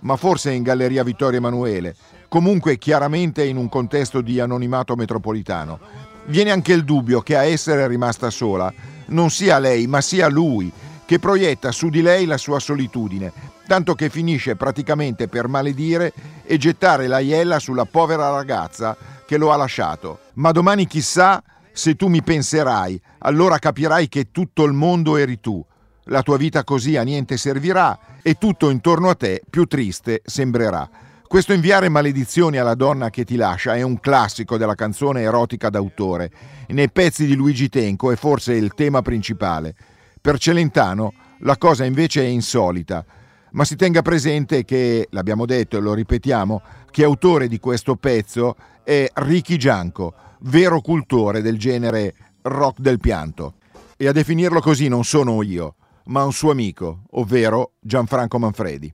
ma 0.00 0.16
forse 0.16 0.50
in 0.50 0.62
Galleria 0.62 1.04
Vittorio 1.04 1.38
Emanuele, 1.38 1.94
comunque 2.26 2.78
chiaramente 2.78 3.44
in 3.44 3.58
un 3.58 3.68
contesto 3.68 4.22
di 4.22 4.40
anonimato 4.40 4.96
metropolitano. 4.96 5.78
Viene 6.26 6.52
anche 6.52 6.72
il 6.72 6.84
dubbio 6.84 7.20
che 7.20 7.36
a 7.36 7.44
essere 7.44 7.86
rimasta 7.86 8.30
sola 8.30 8.72
non 9.08 9.28
sia 9.28 9.58
lei, 9.58 9.86
ma 9.86 10.00
sia 10.00 10.28
lui, 10.28 10.72
che 11.04 11.18
proietta 11.18 11.70
su 11.70 11.90
di 11.90 12.00
lei 12.00 12.24
la 12.24 12.38
sua 12.38 12.58
solitudine, 12.60 13.30
tanto 13.66 13.94
che 13.94 14.08
finisce 14.08 14.56
praticamente 14.56 15.28
per 15.28 15.48
maledire 15.48 16.14
e 16.44 16.56
gettare 16.56 17.08
la 17.08 17.18
iella 17.18 17.58
sulla 17.58 17.84
povera 17.84 18.30
ragazza 18.30 18.96
che 19.26 19.36
lo 19.36 19.52
ha 19.52 19.56
lasciato. 19.56 20.20
Ma 20.34 20.50
domani 20.50 20.86
chissà 20.86 21.42
se 21.74 21.96
tu 21.96 22.06
mi 22.06 22.22
penserai, 22.22 23.00
allora 23.18 23.58
capirai 23.58 24.08
che 24.08 24.30
tutto 24.30 24.62
il 24.62 24.72
mondo 24.72 25.16
eri 25.16 25.40
tu. 25.40 25.62
La 26.04 26.22
tua 26.22 26.36
vita 26.36 26.62
così 26.62 26.96
a 26.96 27.02
niente 27.02 27.36
servirà 27.36 27.98
e 28.22 28.34
tutto 28.34 28.70
intorno 28.70 29.08
a 29.08 29.16
te 29.16 29.42
più 29.50 29.64
triste 29.64 30.22
sembrerà. 30.24 30.88
Questo 31.26 31.52
inviare 31.52 31.88
maledizioni 31.88 32.58
alla 32.58 32.76
donna 32.76 33.10
che 33.10 33.24
ti 33.24 33.34
lascia 33.34 33.74
è 33.74 33.82
un 33.82 33.98
classico 33.98 34.56
della 34.56 34.76
canzone 34.76 35.22
erotica 35.22 35.68
d'autore. 35.68 36.30
Nei 36.68 36.92
pezzi 36.92 37.26
di 37.26 37.34
Luigi 37.34 37.68
Tenco 37.68 38.12
è 38.12 38.16
forse 38.16 38.52
il 38.52 38.72
tema 38.74 39.02
principale. 39.02 39.74
Per 40.20 40.38
Celentano 40.38 41.12
la 41.40 41.56
cosa 41.56 41.84
invece 41.84 42.22
è 42.22 42.28
insolita, 42.28 43.04
ma 43.50 43.64
si 43.64 43.74
tenga 43.74 44.02
presente 44.02 44.64
che, 44.64 45.08
l'abbiamo 45.10 45.44
detto 45.44 45.76
e 45.76 45.80
lo 45.80 45.92
ripetiamo, 45.92 46.62
che 46.92 47.02
autore 47.02 47.48
di 47.48 47.58
questo 47.58 47.96
pezzo 47.96 48.54
è 48.84 49.10
Ricky 49.14 49.56
Gianco, 49.56 50.14
vero 50.44 50.80
cultore 50.80 51.42
del 51.42 51.58
genere 51.58 52.14
rock 52.42 52.80
del 52.80 52.98
pianto. 52.98 53.54
E 53.96 54.08
a 54.08 54.12
definirlo 54.12 54.60
così 54.60 54.88
non 54.88 55.04
sono 55.04 55.42
io, 55.42 55.76
ma 56.06 56.24
un 56.24 56.32
suo 56.32 56.50
amico, 56.50 57.02
ovvero 57.10 57.72
Gianfranco 57.80 58.38
Manfredi. 58.38 58.92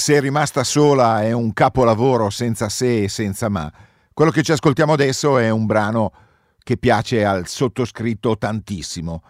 Se 0.00 0.12
sei 0.12 0.22
rimasta 0.22 0.64
sola 0.64 1.22
è 1.22 1.32
un 1.32 1.52
capolavoro 1.52 2.30
senza 2.30 2.70
se 2.70 3.02
e 3.02 3.08
senza 3.10 3.50
ma. 3.50 3.70
Quello 4.14 4.30
che 4.30 4.42
ci 4.42 4.50
ascoltiamo 4.50 4.94
adesso 4.94 5.36
è 5.36 5.50
un 5.50 5.66
brano 5.66 6.10
che 6.64 6.78
piace 6.78 7.22
al 7.22 7.46
sottoscritto 7.46 8.38
tantissimo, 8.38 9.22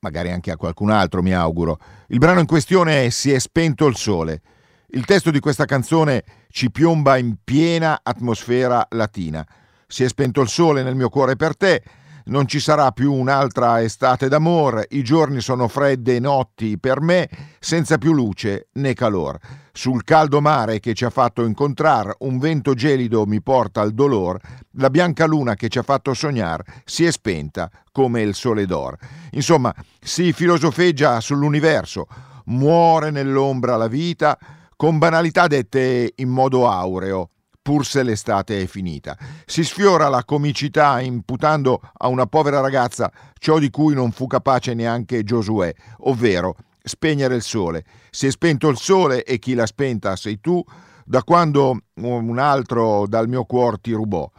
magari 0.00 0.32
anche 0.32 0.50
a 0.50 0.56
qualcun 0.56 0.90
altro, 0.90 1.22
mi 1.22 1.32
auguro. 1.32 1.78
Il 2.08 2.18
brano 2.18 2.40
in 2.40 2.46
questione 2.46 3.04
è 3.04 3.10
Si 3.10 3.30
è 3.30 3.38
spento 3.38 3.86
il 3.86 3.94
sole. 3.94 4.42
Il 4.88 5.04
testo 5.04 5.30
di 5.30 5.38
questa 5.38 5.64
canzone 5.64 6.24
ci 6.48 6.72
piomba 6.72 7.16
in 7.16 7.36
piena 7.44 8.00
atmosfera 8.02 8.84
latina. 8.90 9.46
Si 9.86 10.02
è 10.02 10.08
spento 10.08 10.40
il 10.40 10.48
sole 10.48 10.82
nel 10.82 10.96
mio 10.96 11.08
cuore 11.08 11.36
per 11.36 11.56
te, 11.56 11.82
non 12.26 12.46
ci 12.46 12.60
sarà 12.60 12.90
più 12.92 13.12
un'altra 13.12 13.82
estate 13.82 14.28
d'amor, 14.28 14.86
i 14.90 15.02
giorni 15.02 15.40
sono 15.40 15.68
fredde 15.68 16.18
notti 16.20 16.78
per 16.78 17.00
me, 17.00 17.28
senza 17.58 17.98
più 17.98 18.12
luce 18.12 18.68
né 18.74 18.94
calor. 18.94 19.38
Sul 19.72 20.04
caldo 20.04 20.40
mare 20.40 20.78
che 20.78 20.94
ci 20.94 21.04
ha 21.04 21.10
fatto 21.10 21.44
incontrar, 21.44 22.14
un 22.20 22.38
vento 22.38 22.74
gelido 22.74 23.26
mi 23.26 23.42
porta 23.42 23.80
al 23.80 23.92
dolor, 23.92 24.38
la 24.72 24.88
bianca 24.88 25.26
luna 25.26 25.54
che 25.54 25.68
ci 25.68 25.78
ha 25.78 25.82
fatto 25.82 26.14
sognar 26.14 26.62
si 26.84 27.04
è 27.04 27.10
spenta 27.10 27.70
come 27.90 28.22
il 28.22 28.34
sole 28.34 28.66
d'or. 28.66 28.96
Insomma, 29.32 29.74
si 30.00 30.32
filosofeggia 30.32 31.20
sull'universo, 31.20 32.06
muore 32.46 33.10
nell'ombra 33.10 33.76
la 33.76 33.88
vita, 33.88 34.38
con 34.76 34.98
banalità 34.98 35.46
dette 35.46 36.12
in 36.16 36.28
modo 36.28 36.68
aureo, 36.68 37.30
pur 37.64 37.86
se 37.86 38.02
l'estate 38.02 38.60
è 38.60 38.66
finita. 38.66 39.16
Si 39.46 39.64
sfiora 39.64 40.10
la 40.10 40.22
comicità 40.22 41.00
imputando 41.00 41.80
a 41.96 42.08
una 42.08 42.26
povera 42.26 42.60
ragazza 42.60 43.10
ciò 43.38 43.58
di 43.58 43.70
cui 43.70 43.94
non 43.94 44.12
fu 44.12 44.26
capace 44.26 44.74
neanche 44.74 45.24
Giosuè, 45.24 45.74
ovvero 46.00 46.56
spegnere 46.82 47.36
il 47.36 47.42
sole. 47.42 47.86
Si 48.10 48.26
è 48.26 48.30
spento 48.30 48.68
il 48.68 48.76
sole 48.76 49.24
e 49.24 49.38
chi 49.38 49.54
l'ha 49.54 49.64
spenta 49.64 50.14
sei 50.14 50.40
tu, 50.40 50.62
da 51.06 51.22
quando 51.22 51.78
un 51.94 52.38
altro 52.38 53.06
dal 53.06 53.28
mio 53.28 53.44
cuor 53.44 53.80
ti 53.80 53.92
rubò. 53.92 54.30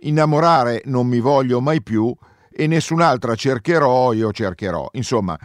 Innamorare 0.00 0.82
non 0.84 1.06
mi 1.06 1.20
voglio 1.20 1.62
mai 1.62 1.82
più 1.82 2.14
e 2.52 2.66
nessun'altra 2.66 3.34
cercherò, 3.34 4.12
io 4.12 4.30
cercherò. 4.30 4.90
Insomma, 4.92 5.38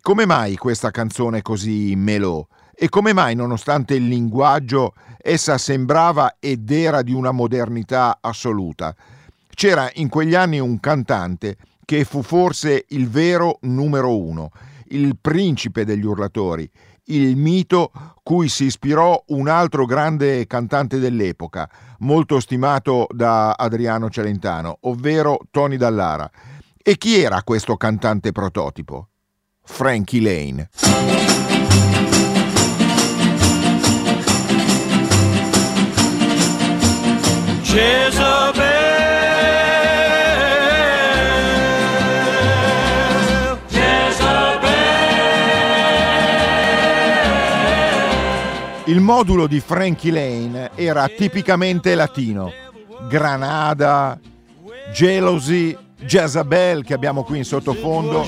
come 0.00 0.24
mai 0.24 0.54
questa 0.54 0.92
canzone 0.92 1.42
così 1.42 1.96
melò? 1.96 2.46
E 2.78 2.90
come 2.90 3.14
mai, 3.14 3.34
nonostante 3.34 3.94
il 3.94 4.06
linguaggio, 4.06 4.92
essa 5.16 5.56
sembrava 5.56 6.36
ed 6.38 6.70
era 6.70 7.00
di 7.00 7.14
una 7.14 7.30
modernità 7.30 8.18
assoluta? 8.20 8.94
C'era 9.48 9.90
in 9.94 10.10
quegli 10.10 10.34
anni 10.34 10.58
un 10.58 10.78
cantante 10.78 11.56
che 11.86 12.04
fu 12.04 12.20
forse 12.20 12.84
il 12.88 13.08
vero 13.08 13.56
numero 13.62 14.14
uno, 14.14 14.50
il 14.88 15.16
principe 15.18 15.86
degli 15.86 16.04
urlatori, 16.04 16.70
il 17.04 17.34
mito 17.36 17.92
cui 18.22 18.50
si 18.50 18.64
ispirò 18.64 19.24
un 19.28 19.48
altro 19.48 19.86
grande 19.86 20.46
cantante 20.46 20.98
dell'epoca, 20.98 21.70
molto 22.00 22.40
stimato 22.40 23.06
da 23.10 23.52
Adriano 23.52 24.10
Celentano, 24.10 24.76
ovvero 24.82 25.38
Tony 25.50 25.78
Dallara. 25.78 26.30
E 26.76 26.98
chi 26.98 27.18
era 27.18 27.42
questo 27.42 27.78
cantante 27.78 28.32
prototipo? 28.32 29.08
Frankie 29.62 30.20
Lane. 30.20 31.65
Jezebel. 37.76 38.64
Jezebel. 43.68 44.70
Il 48.86 49.00
modulo 49.00 49.46
di 49.46 49.60
Frankie 49.60 50.10
Lane 50.10 50.70
era 50.74 51.06
tipicamente 51.08 51.94
latino. 51.94 52.50
Granada, 53.10 54.18
Jealousy, 54.94 55.76
Jezebel 55.98 56.82
che 56.82 56.94
abbiamo 56.94 57.24
qui 57.24 57.36
in 57.36 57.44
sottofondo. 57.44 58.26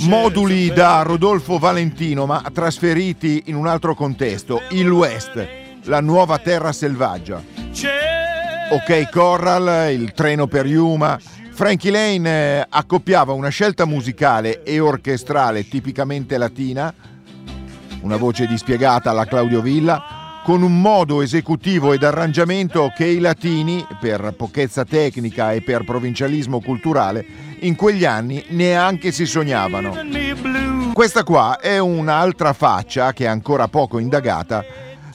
Moduli 0.00 0.70
da 0.70 1.00
Rodolfo 1.00 1.56
Valentino 1.56 2.26
ma 2.26 2.42
trasferiti 2.52 3.44
in 3.46 3.54
un 3.54 3.68
altro 3.68 3.94
contesto, 3.94 4.60
il 4.72 4.90
West 4.90 5.62
la 5.84 6.00
nuova 6.00 6.38
terra 6.38 6.72
selvaggia. 6.72 7.42
Ok 8.70 9.10
Corral, 9.10 9.92
il 9.92 10.12
treno 10.12 10.46
per 10.46 10.66
Yuma. 10.66 11.18
Frankie 11.52 11.90
Lane 11.90 12.28
eh, 12.28 12.66
accoppiava 12.68 13.32
una 13.32 13.48
scelta 13.48 13.84
musicale 13.84 14.64
e 14.64 14.80
orchestrale 14.80 15.68
tipicamente 15.68 16.36
latina, 16.36 16.92
una 18.00 18.16
voce 18.16 18.46
dispiegata 18.46 19.10
alla 19.10 19.24
Claudio 19.24 19.60
Villa, 19.60 20.40
con 20.42 20.62
un 20.62 20.80
modo 20.80 21.22
esecutivo 21.22 21.92
ed 21.92 22.02
arrangiamento 22.02 22.92
che 22.94 23.06
i 23.06 23.18
latini, 23.18 23.86
per 24.00 24.34
pochezza 24.36 24.84
tecnica 24.84 25.52
e 25.52 25.62
per 25.62 25.84
provincialismo 25.84 26.60
culturale, 26.60 27.24
in 27.60 27.76
quegli 27.76 28.04
anni 28.04 28.44
neanche 28.48 29.12
si 29.12 29.24
sognavano. 29.24 29.94
Questa 30.92 31.22
qua 31.22 31.60
è 31.60 31.78
un'altra 31.78 32.52
faccia, 32.52 33.12
che 33.12 33.24
è 33.24 33.28
ancora 33.28 33.68
poco 33.68 33.98
indagata, 33.98 34.64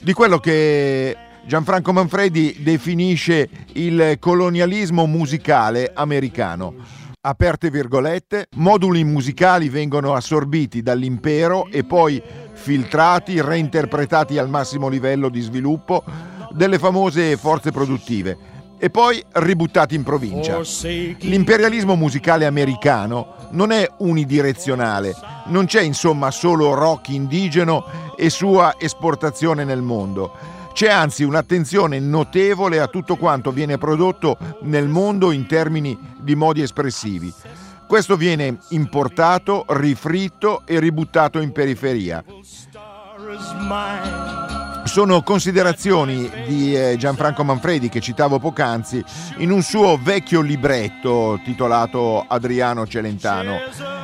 di 0.01 0.13
quello 0.13 0.37
che 0.39 1.15
Gianfranco 1.45 1.91
Manfredi 1.91 2.57
definisce 2.59 3.49
il 3.73 4.17
colonialismo 4.19 5.05
musicale 5.05 5.91
americano. 5.93 6.73
Aperte 7.21 7.69
virgolette, 7.69 8.47
moduli 8.55 9.03
musicali 9.03 9.67
vengono 9.67 10.13
assorbiti 10.13 10.81
dall'impero 10.81 11.67
e 11.69 11.83
poi 11.83 12.21
filtrati, 12.53 13.41
reinterpretati 13.41 14.37
al 14.37 14.49
massimo 14.49 14.87
livello 14.87 15.27
di 15.29 15.41
sviluppo 15.41 16.03
delle 16.51 16.79
famose 16.79 17.35
forze 17.35 17.71
produttive 17.71 18.48
e 18.79 18.89
poi 18.89 19.23
ributtati 19.33 19.93
in 19.93 20.03
provincia. 20.03 20.59
L'imperialismo 21.19 21.95
musicale 21.95 22.45
americano 22.45 23.35
non 23.51 23.71
è 23.71 23.87
unidirezionale, 23.97 25.13
non 25.47 25.65
c'è 25.65 25.81
insomma 25.81 26.31
solo 26.31 26.73
rock 26.73 27.09
indigeno 27.09 27.85
e 28.15 28.29
sua 28.29 28.75
esportazione 28.79 29.65
nel 29.65 29.81
mondo. 29.81 30.57
C'è 30.73 30.87
anzi 30.87 31.23
un'attenzione 31.23 31.99
notevole 31.99 32.79
a 32.79 32.87
tutto 32.87 33.17
quanto 33.17 33.51
viene 33.51 33.77
prodotto 33.77 34.37
nel 34.61 34.87
mondo 34.87 35.31
in 35.31 35.45
termini 35.45 35.97
di 36.21 36.35
modi 36.35 36.61
espressivi. 36.61 37.33
Questo 37.85 38.15
viene 38.15 38.59
importato, 38.69 39.65
rifritto 39.69 40.61
e 40.65 40.79
ributtato 40.79 41.39
in 41.41 41.51
periferia. 41.51 42.23
Sono 44.89 45.21
considerazioni 45.21 46.29
di 46.47 46.75
eh, 46.75 46.95
Gianfranco 46.97 47.43
Manfredi 47.43 47.89
che 47.89 48.01
citavo 48.01 48.39
poc'anzi 48.39 49.01
in 49.37 49.51
un 49.51 49.61
suo 49.61 49.97
vecchio 50.01 50.41
libretto 50.41 51.39
titolato 51.43 52.25
Adriano 52.27 52.87
Celentano 52.87 53.59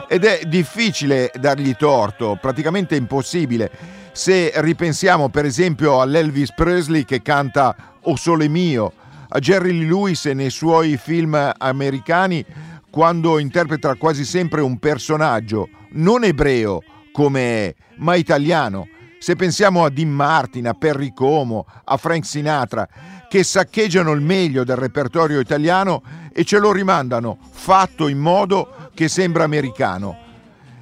ed 0.08 0.24
è 0.24 0.46
difficile 0.46 1.32
dargli 1.34 1.76
torto, 1.76 2.38
praticamente 2.40 2.96
impossibile 2.96 3.72
se 4.12 4.52
ripensiamo 4.54 5.30
per 5.30 5.46
esempio 5.46 6.00
all'Elvis 6.02 6.54
Presley 6.54 7.04
che 7.04 7.24
canta 7.24 7.76
O 8.02 8.16
Sole 8.16 8.48
Mio, 8.48 8.94
a 9.30 9.40
Jerry 9.40 9.72
Lee 9.72 9.88
Lewis 9.88 10.26
nei 10.26 10.52
suoi 10.52 10.98
film 10.98 11.52
americani 11.58 12.46
quando 12.92 13.40
interpreta 13.40 13.96
quasi 13.96 14.24
sempre 14.24 14.62
un 14.62 14.78
personaggio 14.78 15.68
non 15.94 16.24
ebreo 16.24 16.82
come 17.12 17.42
è, 17.42 17.76
ma 17.98 18.14
italiano. 18.14 18.88
Se 19.26 19.36
pensiamo 19.36 19.84
a 19.84 19.90
Dean 19.90 20.12
Martin, 20.12 20.68
a 20.68 20.76
Perry 20.76 21.12
Como, 21.12 21.66
a 21.84 21.98
Frank 21.98 22.24
Sinatra, 22.24 22.88
che 23.28 23.44
saccheggiano 23.44 24.12
il 24.12 24.22
meglio 24.22 24.64
del 24.64 24.76
repertorio 24.76 25.40
italiano 25.40 26.04
e 26.32 26.44
ce 26.44 26.60
lo 26.60 26.72
rimandano 26.72 27.40
fatto 27.50 28.08
in 28.08 28.20
modo 28.20 28.92
che 28.94 29.08
sembra 29.08 29.44
americano. 29.44 30.16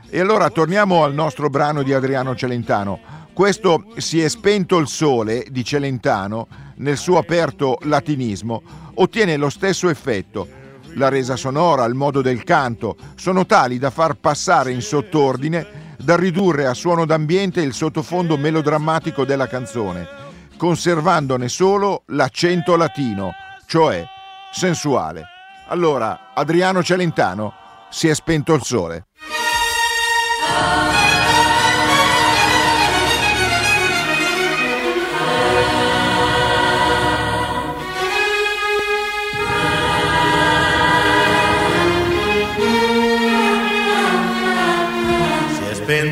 E 0.09 0.19
allora 0.19 0.49
torniamo 0.49 1.05
al 1.05 1.13
nostro 1.13 1.49
brano 1.49 1.83
di 1.83 1.93
Adriano 1.93 2.35
Celentano. 2.35 2.99
Questo 3.31 3.85
Si 3.95 4.19
è 4.19 4.27
spento 4.27 4.77
il 4.77 4.89
sole 4.89 5.45
di 5.49 5.63
Celentano, 5.63 6.49
nel 6.79 6.97
suo 6.97 7.19
aperto 7.19 7.77
latinismo, 7.83 8.61
ottiene 8.95 9.37
lo 9.37 9.49
stesso 9.49 9.87
effetto. 9.87 10.62
La 10.95 11.09
resa 11.09 11.35
sonora, 11.35 11.85
il 11.85 11.95
modo 11.95 12.21
del 12.21 12.43
canto 12.43 12.95
sono 13.15 13.45
tali 13.45 13.79
da 13.79 13.89
far 13.89 14.15
passare 14.15 14.71
in 14.71 14.81
sottordine, 14.81 15.95
da 15.97 16.15
ridurre 16.15 16.67
a 16.67 16.73
suono 16.73 17.05
d'ambiente 17.05 17.61
il 17.61 17.73
sottofondo 17.73 18.37
melodrammatico 18.37 19.25
della 19.25 19.47
canzone, 19.47 20.07
conservandone 20.55 21.49
solo 21.49 22.03
l'accento 22.07 22.75
latino, 22.75 23.33
cioè 23.65 24.05
sensuale. 24.51 25.23
Allora, 25.67 26.31
Adriano 26.35 26.83
Celentano, 26.83 27.53
si 27.89 28.07
è 28.07 28.13
spento 28.13 28.53
il 28.53 28.63
sole. 28.63 29.07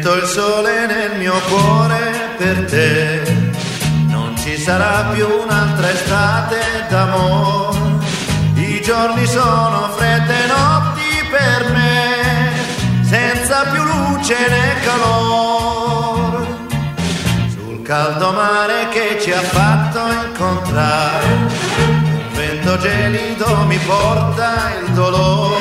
Spento 0.02 0.16
il 0.16 0.26
sole 0.26 0.88
nel 0.88 1.18
mio 1.20 1.40
cuore 1.48 2.34
per 2.38 2.66
te, 2.66 3.22
non 4.08 4.36
ci 4.36 4.58
sarà 4.58 5.12
più 5.14 5.28
un'altra 5.28 5.92
estate 5.92 6.58
d'amore, 6.90 7.78
i 8.56 8.82
giorni 8.82 9.28
sono 9.28 9.90
fredde 9.96 10.48
notti 10.48 11.28
per 11.30 11.72
me, 11.72 13.04
senza 13.04 13.66
più 13.72 13.84
luce 13.84 14.36
né 14.50 14.74
calore, 14.84 16.48
sul 17.52 17.84
caldo 17.84 18.32
mare 18.32 18.88
che 18.90 19.20
ci 19.22 19.32
ha 19.32 19.42
fatto 19.42 20.00
incontrare, 20.26 21.28
un 21.28 22.28
vento 22.34 22.78
gelido 22.80 23.66
mi 23.68 23.78
porta 23.78 24.72
il 24.84 24.94
dolore, 24.94 25.60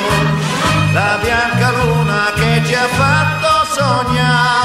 la 0.93 1.19
bianca 1.21 1.71
luna 1.83 2.31
che 2.33 2.61
ci 2.65 2.73
ha 2.73 2.87
fatto 2.87 3.40
California. 3.91 4.60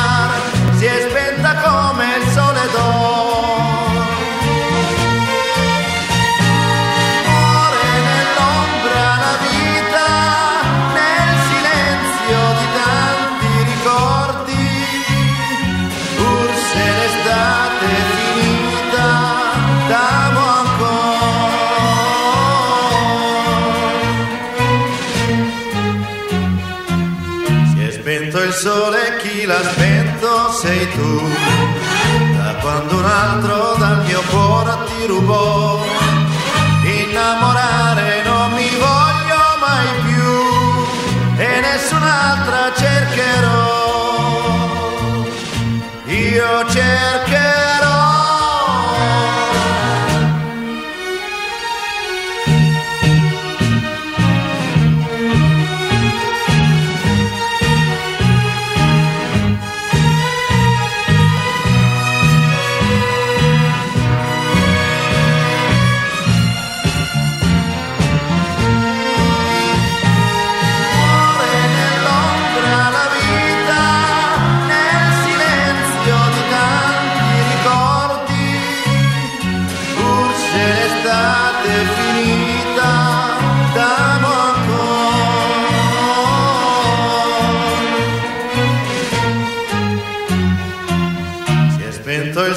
Quando 32.76 32.98
un 32.98 33.04
altro 33.06 33.74
dal 33.78 34.04
mio 34.04 34.20
cuore 34.30 34.76
ti 34.84 35.06
rubò. 35.06 35.95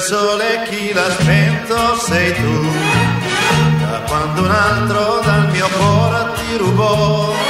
Sole 0.00 0.62
chi 0.68 0.92
l'ha 0.94 1.10
spento 1.10 1.96
sei 1.96 2.32
tu, 2.32 2.70
da 3.80 4.00
quando 4.06 4.42
un 4.42 4.50
altro 4.50 5.20
dal 5.22 5.50
mio 5.50 5.68
cuore 5.68 6.32
ti 6.36 6.56
rubò. 6.56 7.49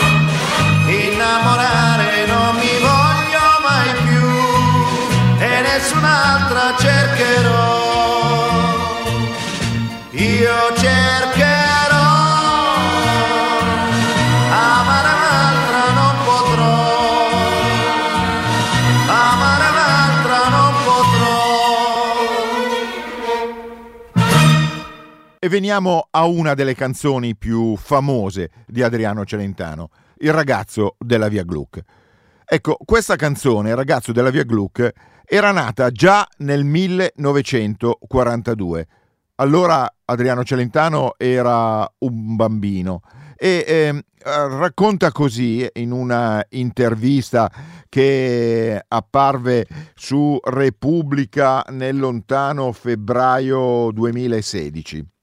Veniamo 25.50 26.06
a 26.12 26.26
una 26.26 26.54
delle 26.54 26.76
canzoni 26.76 27.36
più 27.36 27.74
famose 27.74 28.50
di 28.68 28.84
Adriano 28.84 29.24
Celentano, 29.24 29.88
Il 30.18 30.32
ragazzo 30.32 30.94
della 30.96 31.26
Via 31.26 31.42
Gluck. 31.42 31.80
Ecco, 32.44 32.76
questa 32.84 33.16
canzone, 33.16 33.70
Il 33.70 33.76
ragazzo 33.76 34.12
della 34.12 34.30
Via 34.30 34.44
Gluck, 34.44 34.92
era 35.24 35.50
nata 35.50 35.90
già 35.90 36.24
nel 36.38 36.62
1942. 36.62 38.86
Allora 39.36 39.92
Adriano 40.04 40.44
Celentano 40.44 41.14
era 41.16 41.90
un 41.98 42.36
bambino 42.36 43.00
e 43.36 43.64
eh, 43.66 44.04
racconta 44.22 45.10
così 45.10 45.66
in 45.74 45.90
una 45.90 46.44
intervista 46.50 47.50
che 47.88 48.80
apparve 48.86 49.66
su 49.94 50.38
Repubblica 50.44 51.64
nel 51.70 51.98
lontano 51.98 52.70
febbraio 52.70 53.90
2016. 53.90 55.18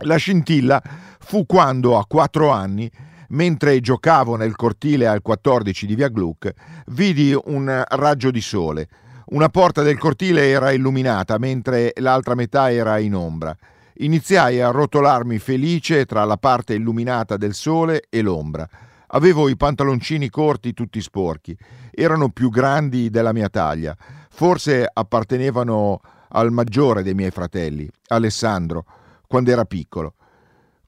La 0.00 0.16
scintilla 0.16 0.82
fu 1.18 1.46
quando 1.46 1.96
a 1.96 2.04
quattro 2.06 2.50
anni, 2.50 2.90
mentre 3.28 3.80
giocavo 3.80 4.36
nel 4.36 4.54
cortile 4.54 5.06
al 5.06 5.22
14 5.22 5.86
di 5.86 5.94
Via 5.94 6.08
Gluck, 6.08 6.52
vidi 6.88 7.34
un 7.46 7.84
raggio 7.88 8.30
di 8.30 8.42
sole. 8.42 8.88
Una 9.28 9.48
porta 9.48 9.82
del 9.82 9.98
cortile 9.98 10.48
era 10.48 10.70
illuminata, 10.70 11.38
mentre 11.38 11.92
l'altra 11.96 12.34
metà 12.34 12.70
era 12.70 12.98
in 12.98 13.14
ombra. 13.14 13.56
Iniziai 13.98 14.60
a 14.60 14.70
rotolarmi 14.70 15.38
felice 15.38 16.04
tra 16.04 16.24
la 16.24 16.36
parte 16.36 16.74
illuminata 16.74 17.38
del 17.38 17.54
sole 17.54 18.04
e 18.10 18.20
l'ombra. 18.20 18.68
Avevo 19.08 19.48
i 19.48 19.56
pantaloncini 19.56 20.28
corti 20.28 20.74
tutti 20.74 21.00
sporchi, 21.00 21.56
erano 21.90 22.28
più 22.28 22.50
grandi 22.50 23.08
della 23.08 23.32
mia 23.32 23.48
taglia, 23.48 23.96
forse 24.28 24.86
appartenevano 24.92 26.00
al 26.28 26.52
maggiore 26.52 27.02
dei 27.02 27.14
miei 27.14 27.30
fratelli, 27.30 27.88
Alessandro, 28.08 28.84
quando 29.26 29.50
era 29.50 29.64
piccolo. 29.64 30.14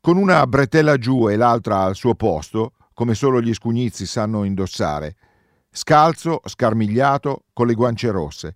Con 0.01 0.17
una 0.17 0.47
bretella 0.47 0.97
giù 0.97 1.29
e 1.29 1.37
l'altra 1.37 1.83
al 1.83 1.95
suo 1.95 2.15
posto, 2.15 2.73
come 2.95 3.15
solo 3.15 3.41
gli 3.41 3.53
scugnizzi 3.53 4.07
sanno 4.07 4.45
indossare, 4.45 5.17
scalzo, 5.71 6.41
scarmigliato, 6.45 7.45
con 7.53 7.67
le 7.67 7.75
guance 7.75 8.11
rosse. 8.11 8.55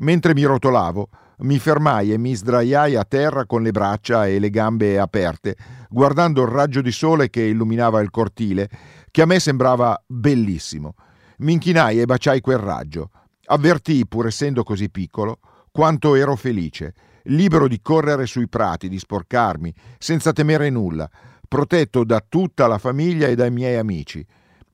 Mentre 0.00 0.34
mi 0.34 0.42
rotolavo, 0.44 1.08
mi 1.38 1.58
fermai 1.58 2.12
e 2.12 2.18
mi 2.18 2.34
sdraiai 2.34 2.96
a 2.96 3.04
terra 3.04 3.46
con 3.46 3.62
le 3.62 3.70
braccia 3.70 4.26
e 4.26 4.38
le 4.38 4.50
gambe 4.50 4.98
aperte, 4.98 5.56
guardando 5.88 6.42
il 6.42 6.48
raggio 6.48 6.80
di 6.80 6.92
sole 6.92 7.30
che 7.30 7.42
illuminava 7.42 8.00
il 8.00 8.10
cortile, 8.10 8.68
che 9.10 9.22
a 9.22 9.26
me 9.26 9.38
sembrava 9.38 10.00
bellissimo. 10.06 10.94
Mi 11.38 11.52
inchinai 11.52 12.00
e 12.00 12.04
baciai 12.04 12.40
quel 12.40 12.58
raggio. 12.58 13.10
Avvertii, 13.46 14.06
pur 14.06 14.26
essendo 14.26 14.62
così 14.62 14.90
piccolo, 14.90 15.38
quanto 15.70 16.14
ero 16.14 16.36
felice, 16.36 16.94
libero 17.24 17.68
di 17.68 17.80
correre 17.80 18.26
sui 18.26 18.48
prati, 18.48 18.88
di 18.88 18.98
sporcarmi, 18.98 19.72
senza 19.98 20.32
temere 20.32 20.70
nulla, 20.70 21.08
protetto 21.46 22.04
da 22.04 22.24
tutta 22.26 22.66
la 22.66 22.78
famiglia 22.78 23.28
e 23.28 23.34
dai 23.34 23.50
miei 23.50 23.76
amici. 23.76 24.24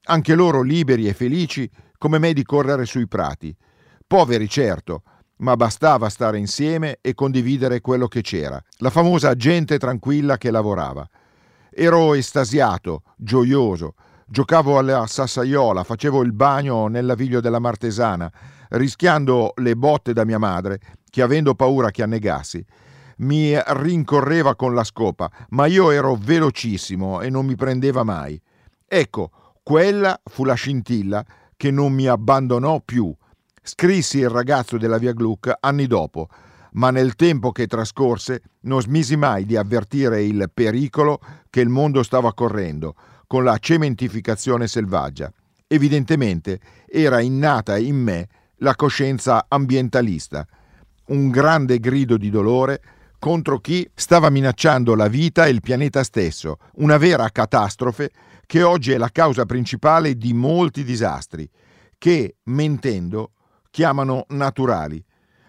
Anche 0.05 0.35
loro 0.35 0.63
liberi 0.63 1.07
e 1.07 1.13
felici 1.13 1.71
come 1.99 2.19
me 2.19 2.33
di 2.33 2.43
correre 2.43 2.87
sui 2.87 3.07
prati. 3.07 3.55
Poveri 4.07 4.49
certo, 4.49 5.03
ma 5.37 5.57
bastava 5.57 6.09
stare 6.09 6.39
insieme 6.39 6.99
e 7.01 7.15
condividere 7.15 7.81
quello 7.81 8.09
che 8.09 8.23
c'era, 8.23 8.63
la 8.79 8.91
famosa 8.91 9.35
gente 9.35 9.79
tranquilla 9.79 10.39
che 10.39 10.51
lavorava. 10.51 11.09
Ero 11.71 12.15
estasiato, 12.15 13.03
gioioso, 13.17 13.95
giocavo 14.27 14.79
alla 14.79 15.07
sassaiola, 15.07 15.85
facevo 15.85 16.23
il 16.23 16.33
bagno 16.33 16.89
nel 16.89 17.05
naviglio 17.05 17.41
della 17.41 17.59
Martesana, 17.59 18.31
rischiando 18.71 19.53
le 19.57 19.77
botte 19.77 20.13
da 20.13 20.25
mia 20.25 20.39
madre, 20.39 20.81
che 21.11 21.23
avendo 21.23 21.55
paura 21.55 21.91
che 21.91 22.03
annegassi, 22.03 22.65
mi 23.19 23.55
rincorreva 23.63 24.55
con 24.55 24.75
la 24.75 24.85
scopa, 24.85 25.31
ma 25.51 25.67
io 25.67 25.91
ero 25.91 26.15
velocissimo 26.15 27.21
e 27.21 27.29
non 27.29 27.45
mi 27.45 27.55
prendeva 27.55 28.03
mai. 28.03 28.41
Ecco, 28.87 29.31
quella 29.63 30.19
fu 30.25 30.45
la 30.45 30.55
scintilla 30.55 31.25
che 31.57 31.71
non 31.71 31.93
mi 31.93 32.07
abbandonò 32.07 32.81
più. 32.81 33.15
Scrissi 33.63 34.19
il 34.19 34.31
ragazzo 34.31 34.79
della 34.79 34.97
via 34.97 35.13
Gluck 35.13 35.53
anni 35.61 35.87
dopo, 35.87 36.29
ma 36.73 36.91
nel 36.91 37.15
tempo 37.15 37.53
che 37.53 37.67
trascorse 37.67 38.43
non 38.61 38.81
smisi 38.81 39.17
mai 39.17 39.45
di 39.45 39.57
avvertire 39.57 40.23
il 40.23 40.51
pericolo 40.53 41.21
che 41.51 41.61
il 41.61 41.69
mondo 41.69 42.03
stava 42.03 42.33
correndo 42.33 42.95
con 43.27 43.45
la 43.45 43.59
cementificazione 43.59 44.67
selvaggia. 44.67 45.33
Evidentemente 45.67 46.59
era 46.87 47.21
innata 47.21 47.77
in 47.77 47.97
me 47.97 48.29
la 48.57 48.75
coscienza 48.75 49.45
ambientalista, 49.47 50.47
un 51.11 51.31
grande 51.31 51.79
grido 51.79 52.17
di 52.17 52.31
dolore 52.31 52.81
contro 53.19 53.59
chi 53.59 53.89
stava 53.95 54.31
minacciando 54.31 54.95
la 54.95 55.09
vita 55.09 55.47
e 55.47 55.51
il 55.51 55.61
pianeta 55.61 56.03
stesso, 56.03 56.57
una 56.77 56.97
vera 56.97 57.29
catastrofe 57.31 58.11
che 58.47 58.63
oggi 58.63 58.93
è 58.93 58.97
la 58.97 59.11
causa 59.11 59.45
principale 59.45 60.17
di 60.17 60.33
molti 60.33 60.83
disastri, 60.83 61.49
che, 61.99 62.37
mentendo, 62.45 63.33
chiamano 63.71 64.25
naturali. 64.29 65.05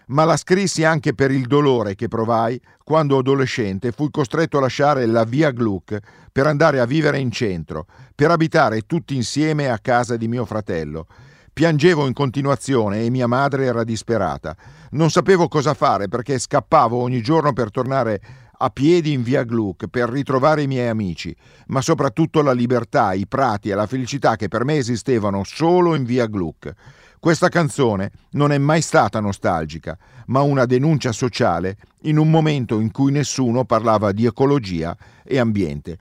Ma 0.08 0.26
la 0.26 0.36
scrissi 0.36 0.84
anche 0.84 1.14
per 1.16 1.32
il 1.32 1.48
dolore 1.48 1.96
che 1.96 2.10
provai 2.10 2.60
quando 2.84 3.18
adolescente 3.18 3.94
fui 3.94 4.10
costretto 4.12 4.58
a 4.58 4.62
lasciare 4.62 5.06
la 5.06 5.24
via 5.24 5.52
Gluck 5.52 5.98
per 6.32 6.48
andare 6.48 6.82
a 6.82 6.86
vivere 6.86 7.18
in 7.18 7.32
centro, 7.32 7.86
per 8.14 8.30
abitare 8.30 8.82
tutti 8.82 9.16
insieme 9.16 9.70
a 9.70 9.80
casa 9.80 10.18
di 10.18 10.28
mio 10.28 10.44
fratello. 10.44 11.08
Piangevo 11.54 12.08
in 12.08 12.14
continuazione 12.14 13.04
e 13.04 13.10
mia 13.10 13.28
madre 13.28 13.66
era 13.66 13.84
disperata. 13.84 14.56
Non 14.92 15.10
sapevo 15.10 15.50
cosa 15.50 15.74
fare 15.74 16.08
perché 16.08 16.40
scappavo 16.40 16.96
ogni 16.96 17.22
giorno 17.22 17.52
per 17.52 17.72
tornare 17.72 18.22
a 18.58 18.70
piedi 18.70 19.12
in 19.12 19.22
via 19.22 19.44
Gluck 19.44 19.88
per 19.88 20.10
ritrovare 20.10 20.62
i 20.62 20.68
miei 20.68 20.88
amici, 20.88 21.36
ma 21.68 21.82
soprattutto 21.82 22.42
la 22.42 22.54
libertà, 22.54 23.12
i 23.14 23.28
prati 23.28 23.70
e 23.70 23.76
la 23.76 23.86
felicità 23.86 24.38
che 24.38 24.48
per 24.48 24.64
me 24.64 24.78
esistevano 24.78 25.44
solo 25.44 25.94
in 25.94 26.06
via 26.06 26.26
Gluck. 26.26 26.74
Questa 27.20 27.50
canzone 27.50 28.12
non 28.32 28.54
è 28.54 28.58
mai 28.58 28.82
stata 28.82 29.20
nostalgica, 29.20 29.98
ma 30.28 30.42
una 30.42 30.66
denuncia 30.66 31.12
sociale 31.12 31.76
in 32.04 32.18
un 32.18 32.30
momento 32.30 32.80
in 32.80 32.92
cui 32.92 33.12
nessuno 33.12 33.66
parlava 33.66 34.14
di 34.14 34.26
ecologia 34.26 34.96
e 35.24 35.38
ambiente. 35.38 35.98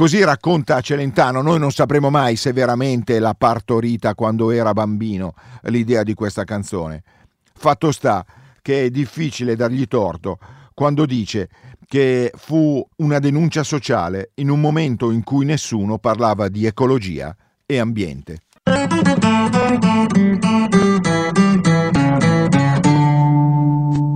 Così 0.00 0.24
racconta 0.24 0.80
Celentano, 0.80 1.42
noi 1.42 1.58
non 1.58 1.72
sapremo 1.72 2.08
mai 2.08 2.36
se 2.36 2.54
veramente 2.54 3.18
l'ha 3.18 3.34
partorita 3.36 4.14
quando 4.14 4.50
era 4.50 4.72
bambino 4.72 5.34
l'idea 5.64 6.04
di 6.04 6.14
questa 6.14 6.44
canzone. 6.44 7.02
Fatto 7.52 7.92
sta 7.92 8.24
che 8.62 8.84
è 8.84 8.88
difficile 8.88 9.56
dargli 9.56 9.86
torto 9.86 10.38
quando 10.72 11.04
dice 11.04 11.50
che 11.86 12.32
fu 12.34 12.82
una 12.96 13.18
denuncia 13.18 13.62
sociale 13.62 14.30
in 14.36 14.48
un 14.48 14.58
momento 14.58 15.10
in 15.10 15.22
cui 15.22 15.44
nessuno 15.44 15.98
parlava 15.98 16.48
di 16.48 16.64
ecologia 16.64 17.36
e 17.66 17.78
ambiente. 17.78 18.38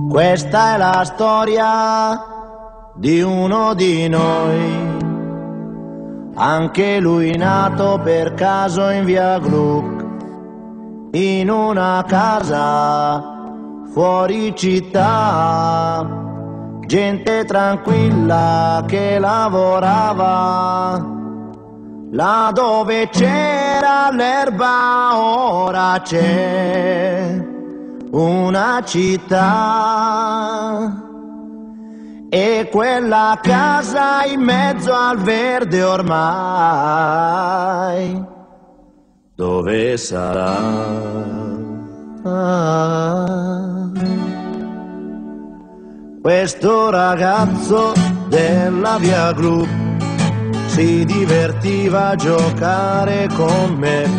Questa 0.09 0.73
è 0.73 0.77
la 0.79 1.03
storia 1.05 2.33
di 2.95 3.21
uno 3.21 3.75
di 3.75 4.07
noi, 4.07 4.94
anche 6.35 6.99
lui 6.99 7.35
nato 7.37 7.99
per 8.03 8.33
caso 8.33 8.89
in 8.89 9.05
via 9.05 9.39
Gluck, 9.39 10.03
in 11.11 11.49
una 11.49 12.03
casa 12.05 13.33
fuori 13.93 14.53
città, 14.55 16.05
gente 16.85 17.45
tranquilla 17.45 18.83
che 18.85 19.17
lavorava. 19.17 21.13
Là 22.11 22.51
dove 22.53 23.09
c'era 23.09 24.09
l'erba 24.11 25.17
ora 25.17 25.99
c'è 26.01 27.43
una 28.11 28.81
città 28.85 29.45
e 32.35 32.67
quella 32.69 33.39
casa 33.41 34.25
in 34.25 34.41
mezzo 34.41 34.93
al 34.93 35.19
verde 35.19 35.81
ormai 35.83 36.13
dove 39.33 39.95
sarà? 39.95 40.57
Questo 46.21 46.89
ragazzo 46.89 47.93
della 48.27 48.97
via 48.97 49.31
Gru 49.31 49.65
si 50.65 51.05
divertiva 51.05 52.09
a 52.09 52.15
giocare 52.15 53.29
con 53.33 53.75
me, 53.77 54.09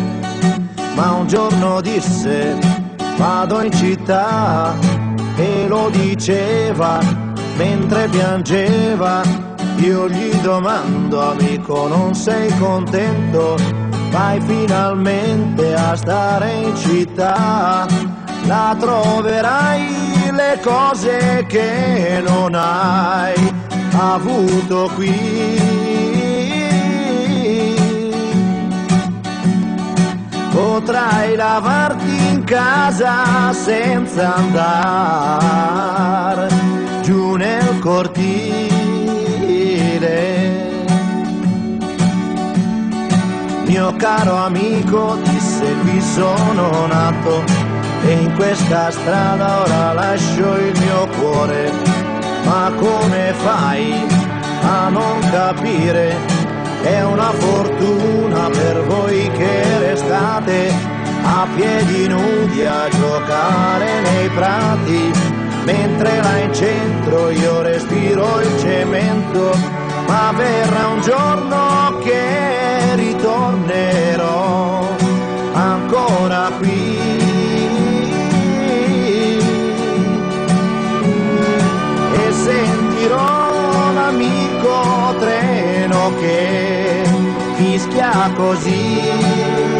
ma 0.95 1.11
un 1.11 1.27
giorno 1.27 1.81
disse 1.81 2.57
vado 3.15 3.61
in 3.61 3.71
città 3.71 4.73
e 5.35 5.67
lo 5.67 5.91
diceva 5.91 7.26
mentre 7.57 8.07
piangeva. 8.07 9.21
Io 9.77 10.09
gli 10.09 10.33
domando 10.41 11.31
amico 11.31 11.87
non 11.87 12.13
sei 12.15 12.51
contento? 12.57 13.57
Vai 14.11 14.41
finalmente 14.41 15.75
a 15.75 15.95
stare 15.95 16.51
in 16.51 16.75
città, 16.75 17.85
la 18.45 18.75
troverai 18.79 20.31
le 20.31 20.59
cose 20.63 21.45
che 21.47 22.23
non 22.25 22.55
hai 22.55 23.53
avuto 23.91 24.89
qui. 24.95 25.75
Potrai 30.51 31.35
lavarti 31.35 32.29
in 32.29 32.43
casa 32.43 33.53
senza 33.53 34.35
andare 34.35 36.56
nel 37.37 37.79
cortile. 37.79 38.77
Mio 43.65 43.93
caro 43.97 44.35
amico 44.35 45.17
disse 45.23 45.73
qui 45.83 46.01
sono 46.01 46.87
nato 46.87 47.43
e 48.05 48.11
in 48.11 48.33
questa 48.35 48.91
strada 48.91 49.61
ora 49.61 49.93
lascio 49.93 50.55
il 50.57 50.79
mio 50.79 51.07
cuore. 51.19 51.71
Ma 52.45 52.71
come 52.75 53.33
fai 53.33 54.05
a 54.63 54.89
non 54.89 55.19
capire? 55.29 56.15
È 56.81 57.03
una 57.03 57.31
fortuna 57.31 58.49
per 58.49 58.83
voi 58.85 59.29
che 59.31 59.79
restate 59.79 60.71
a 61.23 61.45
piedi 61.55 62.07
nudi 62.07 62.63
a 62.65 62.87
giocare 62.89 64.01
nei 64.01 64.29
prati, 64.29 65.11
mentre 65.67 66.21
là 66.21 66.37
in 66.37 66.53
centro 66.53 67.29
io 67.29 67.61
respiro 67.61 68.39
il 68.39 68.57
cemento, 68.57 69.53
ma 70.07 70.31
verrà 70.33 70.87
un 70.87 71.01
giorno 71.01 71.99
che 71.99 72.95
ritornerò 72.95 74.87
ancora 75.51 76.51
qui. 76.57 76.97
E 82.15 82.31
sentirò 82.31 83.91
l'amico 83.93 85.15
treno 85.19 86.13
che 86.17 87.03
fischia 87.55 88.31
così. 88.37 89.76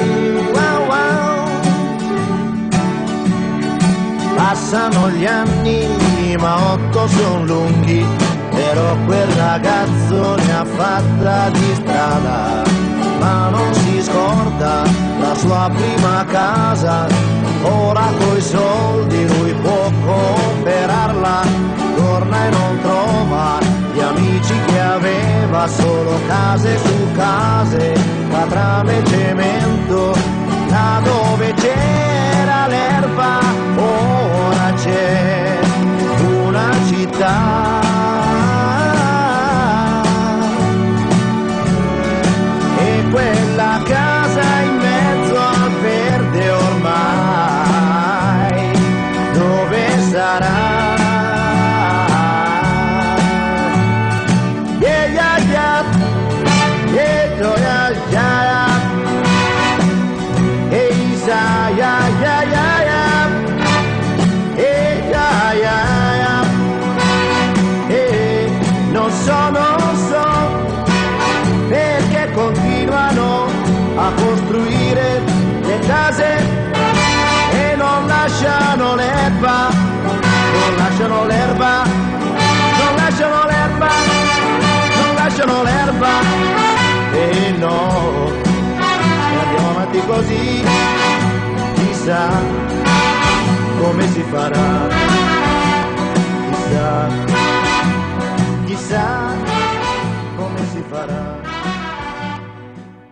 Passano 4.58 5.12
gli 5.12 5.24
anni, 5.24 6.36
ma 6.40 6.74
otto 6.74 7.08
sono 7.08 7.46
lunghi, 7.46 8.04
però 8.50 8.98
quel 9.06 9.28
ragazzo 9.28 10.36
ne 10.36 10.52
ha 10.52 10.66
fatta 10.66 11.50
di 11.52 11.74
strada, 11.76 12.64
ma 13.20 13.50
non 13.50 13.72
si 13.76 14.02
scorda 14.02 14.82
la 15.20 15.36
sua 15.36 15.70
prima 15.74 16.26
casa, 16.26 17.06
ora 17.62 18.10
coi 18.18 18.42
soldi 18.42 19.28
lui 19.28 19.54
può 19.62 19.92
comprarla, 20.04 21.44
torna 21.96 22.46
e 22.48 22.50
non 22.50 22.80
trova 22.82 23.60
gli 23.94 24.00
amici 24.00 24.56
che 24.66 24.80
aveva, 24.80 25.68
solo 25.68 26.20
case 26.28 26.80
su 26.80 27.12
case, 27.16 27.94
catrame 28.32 28.98
e 28.98 29.06
cemento, 29.06 30.37
là 30.78 31.02
dove 31.04 31.54
c'era 31.54 32.68
l'erba, 32.68 33.40
ora 33.78 34.72
c'è 34.74 35.60
una 36.46 36.70
città. 36.88 37.87
Lasciano 85.48 85.64
l'erba. 85.64 86.10
E 87.14 87.52
no, 87.58 88.32
andiamo 89.40 89.70
avanti 89.72 90.00
così, 90.06 90.64
chissà 91.76 92.30
come 93.80 94.08
si 94.12 94.24
farà, 94.30 94.88
chissà 96.50 97.47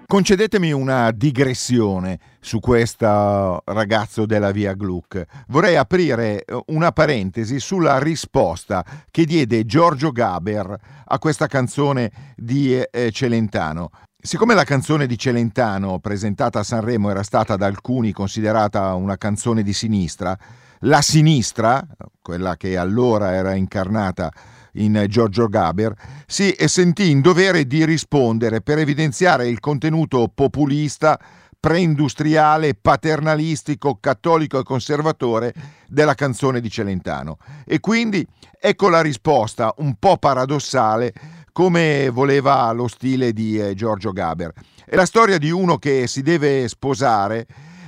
Concedetemi 0.08 0.72
una 0.72 1.10
digressione 1.10 2.20
su 2.40 2.60
questo 2.60 3.64
ragazzo 3.66 4.28
della 4.28 4.52
via 4.52 4.76
Gluck. 4.76 5.26
Vorrei 5.48 5.78
aprire 5.78 6.46
eh, 6.46 6.64
una 6.68 6.92
parentesi 6.92 7.60
sulla 7.60 7.98
risposta 7.98 8.86
che 9.10 9.26
diede 9.26 9.66
Giorgio 9.66 10.12
Gaber 10.12 10.78
a 11.06 11.18
questa 11.18 11.48
canzone 11.48 12.12
di 12.36 12.80
eh, 12.80 13.10
Celentano. 13.12 13.90
Siccome 14.22 14.54
la 14.54 14.64
canzone 14.64 15.08
di 15.08 15.18
Celentano 15.18 15.98
presentata 15.98 16.60
a 16.60 16.64
Sanremo 16.64 17.10
era 17.10 17.24
stata 17.24 17.56
da 17.56 17.66
alcuni 17.66 18.12
considerata 18.12 18.94
una 18.94 19.18
canzone 19.18 19.64
di 19.64 19.74
sinistra, 19.74 20.38
la 20.82 21.02
sinistra, 21.02 21.84
quella 22.22 22.56
che 22.58 22.78
allora 22.78 23.34
era 23.34 23.56
incarnata 23.56 24.32
in 24.76 25.06
Giorgio 25.08 25.48
Gaber, 25.48 25.94
si 26.26 26.56
sentì 26.66 27.10
in 27.10 27.22
dovere 27.22 27.66
di 27.66 27.86
rispondere 27.86 28.62
per 28.62 28.80
evidenziare 28.80 29.48
il 29.48 29.60
contenuto 29.60 30.32
populista, 30.34 31.20
preindustriale, 31.60 32.76
paternalistico, 32.76 33.98
cattolico 34.00 34.60
e 34.60 34.64
conservatore 34.64 35.54
della 35.88 36.14
canzone 36.14 36.62
di 36.62 36.70
Celentano. 36.70 37.38
E 37.66 37.80
quindi 37.80 38.26
ecco 38.60 38.90
la 38.90 39.02
risposta 39.02 39.74
un 39.78 39.96
po' 39.98 40.18
paradossale 40.18 41.14
come 41.52 42.10
voleva 42.10 42.70
lo 42.72 42.88
stile 42.88 43.32
di 43.32 43.58
eh, 43.58 43.74
Giorgio 43.76 44.12
Gaber. 44.12 44.52
È 44.86 44.96
la 44.96 45.06
storia 45.06 45.38
di 45.38 45.50
uno 45.50 45.78
che 45.78 46.06
si 46.06 46.22
deve 46.22 46.68
sposare 46.68 47.48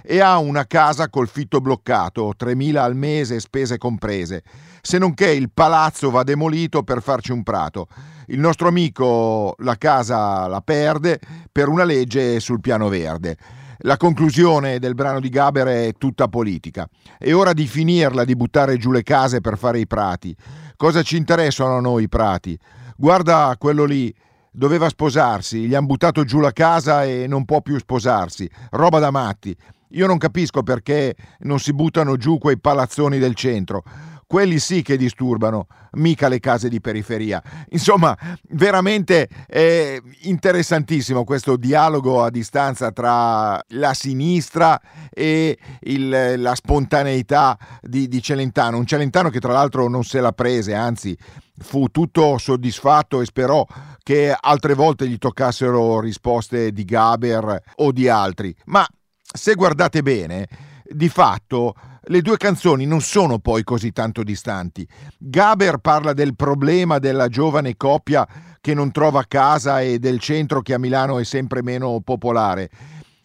e 0.10 0.22
ha 0.22 0.38
una 0.38 0.66
casa 0.66 1.10
col 1.10 1.28
fitto 1.28 1.60
bloccato, 1.60 2.32
3.000 2.40 2.78
al 2.78 2.96
mese, 2.96 3.42
spese 3.42 3.78
comprese, 3.78 4.42
se 4.82 4.98
non 4.98 5.14
che 5.14 5.30
il 5.30 5.52
palazzo 5.54 6.10
va 6.10 6.24
demolito 6.24 6.82
per 6.84 7.02
farci 7.02 7.34
un 7.34 7.44
prato. 7.44 7.90
Il 8.28 8.40
nostro 8.40 8.70
amico 8.70 9.54
la 9.60 9.76
casa 9.76 10.48
la 10.48 10.62
perde 10.62 11.20
per 11.52 11.68
una 11.68 11.84
legge 11.84 12.40
sul 12.40 12.62
piano 12.62 12.88
verde. 12.88 13.36
La 13.80 13.98
conclusione 13.98 14.80
del 14.80 14.96
brano 14.96 15.20
di 15.20 15.28
Gaber 15.28 15.68
è 15.68 15.92
tutta 15.98 16.30
politica. 16.30 16.88
È 17.18 17.34
ora 17.34 17.52
di 17.52 17.68
finirla 17.68 18.24
di 18.24 18.36
buttare 18.38 18.78
giù 18.78 18.94
le 18.94 19.04
case 19.04 19.42
per 19.42 19.58
fare 19.58 19.80
i 19.80 19.88
prati. 19.88 20.34
Cosa 20.78 21.04
ci 21.04 21.18
interessano 21.18 21.76
a 21.76 21.82
noi 21.82 22.04
i 22.04 22.10
prati? 22.10 22.58
Guarda 22.96 23.54
quello 23.60 23.84
lì, 23.84 24.14
doveva 24.58 24.90
sposarsi, 24.90 25.68
gli 25.68 25.76
han 25.76 25.86
buttato 25.86 26.24
giù 26.24 26.40
la 26.40 26.52
casa 26.52 27.06
e 27.06 27.28
non 27.28 27.46
può 27.46 27.62
più 27.62 27.78
sposarsi. 27.78 28.50
Roba 28.72 28.98
da 28.98 29.12
matti. 29.12 29.56
Io 29.92 30.08
non 30.08 30.18
capisco 30.18 30.64
perché 30.64 31.16
non 31.42 31.60
si 31.60 31.74
buttano 31.74 32.18
giù 32.18 32.40
quei 32.40 32.60
palazzoni 32.60 33.20
del 33.20 33.36
centro. 33.36 33.84
Quelli 34.28 34.60
sì 34.60 34.82
che 34.82 34.98
disturbano, 34.98 35.68
mica 35.94 36.28
le 36.28 36.40
case 36.40 36.68
di 36.68 36.82
periferia. 36.82 37.42
Insomma, 37.70 38.16
veramente 38.50 39.30
è 39.48 39.98
interessantissimo 40.24 41.24
questo 41.24 41.56
dialogo 41.56 42.22
a 42.22 42.30
distanza 42.30 42.92
tra 42.92 43.60
la 43.70 43.94
sinistra 43.94 44.80
e 45.10 45.58
il- 45.82 46.34
la 46.38 46.56
spontaneità 46.56 47.58
di, 47.82 48.10
di 48.10 48.22
Celentano, 48.22 48.78
un 48.78 48.86
Celentano 48.86 49.30
che 49.30 49.40
tra 49.40 49.54
l'altro 49.54 49.88
non 49.88 50.04
se 50.04 50.20
la 50.20 50.34
prese, 50.34 50.76
anzi 50.76 51.18
fu 51.60 51.88
tutto 51.88 52.38
soddisfatto 52.38 53.22
e 53.22 53.26
sperò 53.26 53.66
che 54.04 54.36
altre 54.38 54.74
volte 54.74 55.08
gli 55.08 55.18
toccassero 55.18 56.00
risposte 56.02 56.72
di 56.72 56.84
Gaber 56.84 57.62
o 57.76 57.92
di 57.92 58.10
altri. 58.10 58.54
Ma 58.66 58.86
se 59.22 59.56
guardate 59.56 60.02
bene, 60.04 60.48
di 60.84 61.10
fatto 61.10 61.74
le 62.10 62.22
due 62.22 62.38
canzoni 62.38 62.86
non 62.86 63.02
sono 63.02 63.40
poi 63.40 63.64
così 63.64 63.92
tanto 63.92 64.24
distanti. 64.24 64.88
Gaber 65.18 65.78
parla 65.78 66.14
del 66.14 66.36
problema 66.36 67.00
della 67.00 67.28
giovane 67.28 67.76
coppia 67.76 68.28
che 68.62 68.74
non 68.74 68.92
trova 68.92 69.26
casa 69.28 69.82
e 69.82 70.00
del 70.00 70.20
centro 70.20 70.62
che 70.62 70.74
a 70.74 70.80
Milano 70.80 71.20
è 71.20 71.24
sempre 71.24 71.62
meno 71.62 72.00
popolare, 72.02 72.70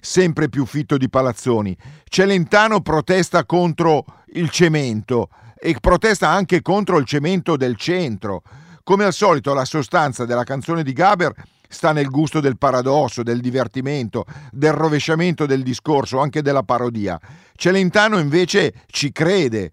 sempre 0.01 0.49
più 0.49 0.67
fitto 0.67 0.97
di 0.97 1.09
palazzoni. 1.09 1.77
Celentano 2.05 2.81
protesta 2.81 3.45
contro 3.45 4.05
il 4.35 4.51
cemento 4.51 5.29
e 5.57 5.77
protesta 5.81 6.29
anche 6.29 6.61
contro 6.61 6.99
il 6.99 7.05
cemento 7.05 7.57
del 7.57 7.77
centro. 7.77 8.43
Come 8.83 9.05
al 9.05 9.13
solito 9.13 9.55
la 9.55 9.65
sostanza 9.65 10.25
della 10.25 10.45
canzone 10.45 10.83
di 10.83 10.93
Gaber 10.93 11.33
sta 11.73 11.93
nel 11.93 12.09
gusto 12.09 12.41
del 12.41 12.59
paradosso, 12.59 13.23
del 13.23 13.41
divertimento, 13.41 14.25
del 14.51 14.73
rovesciamento 14.73 15.47
del 15.47 15.63
discorso, 15.63 16.21
anche 16.21 16.43
della 16.43 16.63
parodia. 16.63 17.19
Celentano 17.57 18.19
invece 18.19 18.75
ci 18.87 19.11
crede 19.11 19.73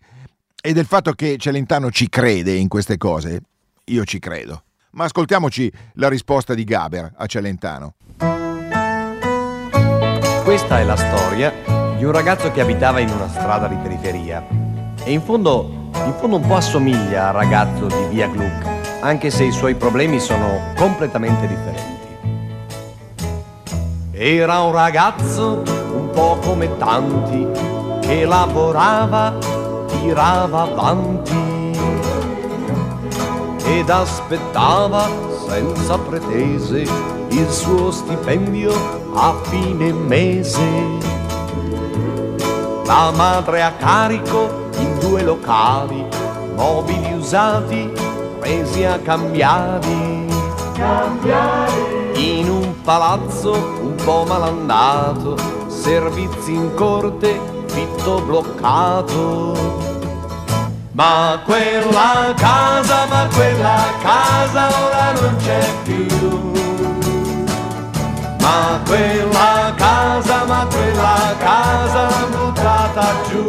e 0.62 0.74
del 0.74 0.86
fatto 0.86 1.12
che 1.14 1.38
Celentano 1.38 1.92
ci 1.92 2.10
crede 2.10 2.54
in 2.54 2.68
queste 2.68 2.98
cose, 2.98 3.42
io 3.86 4.04
ci 4.06 4.20
credo. 4.20 4.64
Ma 4.92 5.04
ascoltiamoci 5.04 5.72
la 5.94 6.10
risposta 6.10 6.54
di 6.54 6.64
Gaber 6.64 7.14
a 7.16 7.26
Celentano. 7.28 7.96
Questa 10.44 10.80
è 10.80 10.84
la 10.84 10.96
storia 10.96 11.54
di 11.96 12.04
un 12.06 12.12
ragazzo 12.12 12.52
che 12.52 12.62
abitava 12.62 13.00
in 13.00 13.10
una 13.10 13.30
strada 13.30 13.68
di 13.68 13.76
periferia 13.76 14.46
e 15.04 15.12
in 15.12 15.22
fondo, 15.22 15.92
in 16.06 16.16
fondo 16.18 16.38
un 16.38 16.48
po' 16.48 16.56
assomiglia 16.56 17.28
al 17.28 17.34
ragazzo 17.34 17.86
di 17.86 18.08
Via 18.10 18.28
Gluck, 18.28 18.79
anche 19.02 19.30
se 19.30 19.46
i 19.46 19.52
suoi 19.52 19.76
problemi 19.76 20.20
sono 20.20 20.74
completamente 20.76 21.48
differenti. 21.48 21.98
Era 24.12 24.62
un 24.62 24.74
ragazzo 24.74 25.64
un 25.94 26.10
po' 26.12 26.38
come 26.44 26.76
tanti 26.78 27.48
che 28.02 28.26
lavorava, 28.26 29.34
tirava 29.88 30.64
avanti 30.64 31.48
ed 33.66 33.90
aspettava 33.90 35.08
senza 35.48 35.98
pretese 35.98 36.86
il 37.30 37.50
suo 37.50 37.92
stipendio 37.92 38.74
a 39.14 39.34
fine 39.44 39.94
mese. 39.94 41.08
La 42.86 43.12
madre 43.16 43.62
a 43.62 43.72
carico 43.74 44.68
in 44.80 45.00
due 45.00 45.22
locali, 45.24 46.04
mobili 46.56 47.14
usati, 47.14 48.09
presi 48.50 48.84
a 48.84 48.98
cambiare. 48.98 49.88
In 52.16 52.50
un 52.50 52.82
palazzo 52.82 53.52
un 53.54 53.94
po' 54.04 54.26
malandato, 54.28 55.38
servizi 55.68 56.54
in 56.54 56.74
corte, 56.74 57.40
fitto 57.68 58.22
bloccato. 58.22 59.54
Ma 60.94 61.40
quella 61.46 62.34
casa, 62.36 63.06
ma 63.08 63.28
quella 63.32 63.84
casa 64.02 64.68
ora 64.84 65.12
non 65.22 65.36
c'è 65.38 65.68
più. 65.84 66.52
Ma 68.42 68.80
quella 68.84 69.74
casa, 69.76 70.46
ma 70.46 70.66
quella 70.66 71.36
casa 71.38 72.08
buttata 72.32 73.06
giù. 73.30 73.46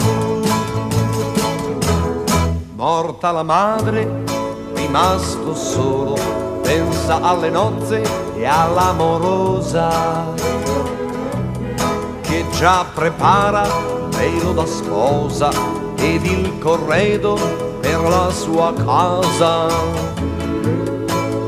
Morta 2.74 3.30
la 3.30 3.42
madre, 3.42 4.48
rimasto 4.90 5.54
solo, 5.54 6.16
pensa 6.62 7.20
alle 7.22 7.48
nozze 7.48 8.02
e 8.34 8.44
all'amorosa 8.44 10.34
che 12.22 12.44
già 12.50 12.84
prepara 12.92 13.68
velo 14.08 14.52
da 14.52 14.66
sposa 14.66 15.50
ed 15.96 16.24
il 16.24 16.58
corredo 16.58 17.38
per 17.78 18.00
la 18.00 18.30
sua 18.30 18.74
casa. 18.74 19.68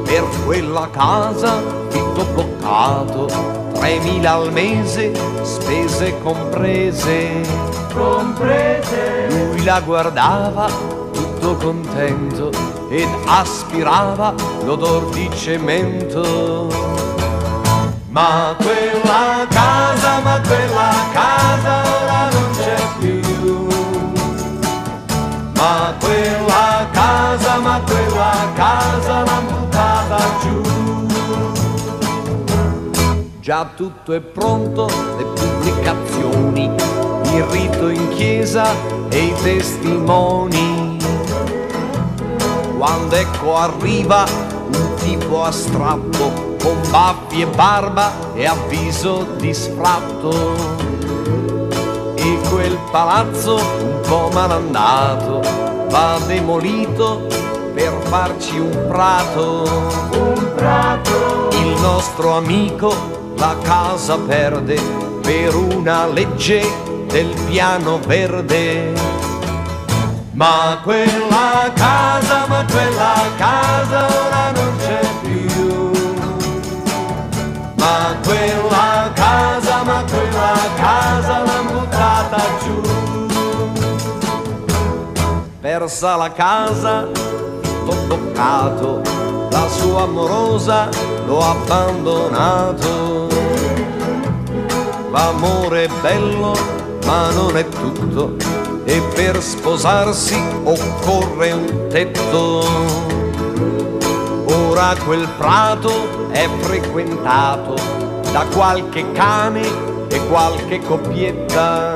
Per 0.05 0.25
quella 0.45 0.89
casa 0.93 1.61
fitto 1.89 2.25
bloccato, 2.35 3.27
3.000 3.73 4.25
al 4.25 4.53
mese, 4.53 5.13
spese 5.43 6.17
comprese. 6.23 7.41
Comprese. 7.93 9.27
Lui 9.31 9.65
la 9.65 9.81
guardava 9.81 10.69
tutto 11.13 11.57
contento 11.57 12.82
ed 12.93 13.09
aspirava 13.25 14.35
l'odor 14.65 15.09
di 15.15 15.31
cemento. 15.35 16.69
Ma 18.11 18.55
quella 18.59 19.47
casa, 19.49 20.21
ma 20.21 20.39
quella 20.47 20.93
casa 21.11 21.83
ora 22.03 22.29
non 22.31 22.51
c'è 22.53 22.77
più. 22.99 23.67
Ma 25.57 25.95
quella 25.99 26.87
casa, 26.91 27.59
ma 27.61 27.81
quella 27.81 28.35
casa 28.55 29.23
l'han 29.23 29.47
buttata 29.47 30.19
giù. 30.43 30.61
Già 33.41 33.71
tutto 33.75 34.13
è 34.13 34.21
pronto, 34.21 34.87
le 35.17 35.25
pubblicazioni, 35.25 36.71
il 37.33 37.43
rito 37.45 37.89
in 37.89 38.09
chiesa 38.11 38.67
e 39.09 39.19
i 39.19 39.35
testimoni. 39.43 41.02
Quando 42.83 43.15
ecco 43.15 43.57
arriva 43.57 44.25
un 44.27 44.95
tipo 44.97 45.45
astratto 45.45 46.57
con 46.61 46.81
baffi 46.91 47.43
e 47.43 47.47
barba 47.47 48.11
e 48.35 48.45
avviso 48.45 49.25
di 49.39 49.55
sfratto. 49.55 50.53
E 52.17 52.41
quel 52.51 52.77
palazzo 52.91 53.55
un 53.55 54.01
po' 54.01 54.31
malandato 54.33 55.43
va 55.91 56.19
demolito 56.27 57.29
per 57.73 57.93
farci 58.07 58.59
un 58.59 58.87
prato. 58.89 59.63
Un 60.19 60.53
prato. 60.57 61.51
Il 61.53 61.81
nostro 61.81 62.37
amico 62.37 62.93
la 63.37 63.55
casa 63.63 64.19
perde 64.19 64.81
per 65.21 65.55
una 65.55 66.09
legge 66.09 66.69
del 67.07 67.33
piano 67.47 68.01
verde. 68.05 69.32
Ma 70.43 70.77
quella 70.83 71.71
casa, 71.73 72.47
ma 72.49 72.65
quella 72.69 73.15
casa 73.37 74.07
ora 74.07 74.51
non 74.51 74.77
c'è 74.77 75.01
più. 75.23 75.93
Ma 77.77 78.17
quella 78.25 79.13
casa, 79.15 79.83
ma 79.85 80.03
quella 80.11 80.59
casa 80.75 81.45
l'han 81.45 81.67
buttata 81.71 82.41
giù. 82.61 82.81
Persa 85.61 86.17
la 86.17 86.33
casa, 86.33 87.07
tutto 87.63 87.95
toccato, 88.09 89.01
la 89.49 89.69
sua 89.69 90.03
amorosa 90.03 90.89
l'ho 91.25 91.39
abbandonato. 91.39 93.29
L'amore 95.13 95.85
è 95.85 95.89
bello, 96.01 96.53
ma 97.07 97.31
non 97.31 97.57
è 97.57 97.69
tutto, 97.69 98.35
e 98.85 99.01
per 99.15 99.41
sposarsi 99.43 100.41
occorre 100.65 101.53
un 101.53 101.87
tetto. 101.89 102.65
Ora 104.47 104.95
quel 105.05 105.29
prato 105.39 106.31
è 106.31 106.49
frequentato 106.61 107.75
da 108.33 108.45
qualche 108.53 109.11
cane 109.13 109.63
e 110.09 110.27
qualche 110.27 110.81
coppietta. 110.81 111.95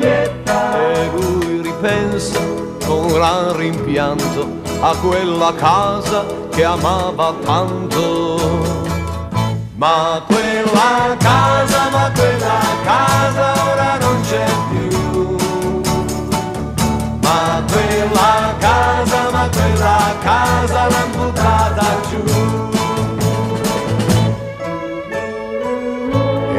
E 0.00 1.10
lui 1.14 1.60
ripensa 1.62 2.40
con 2.86 3.08
gran 3.08 3.56
rimpianto 3.56 4.60
a 4.80 4.94
quella 4.96 5.54
casa 5.54 6.24
che 6.50 6.64
amava 6.64 7.34
tanto. 7.44 8.80
Ma 9.76 10.22
quella 10.26 11.16
casa, 11.18 11.88
ma 11.90 12.10
quella 12.14 12.60
casa 12.84 13.61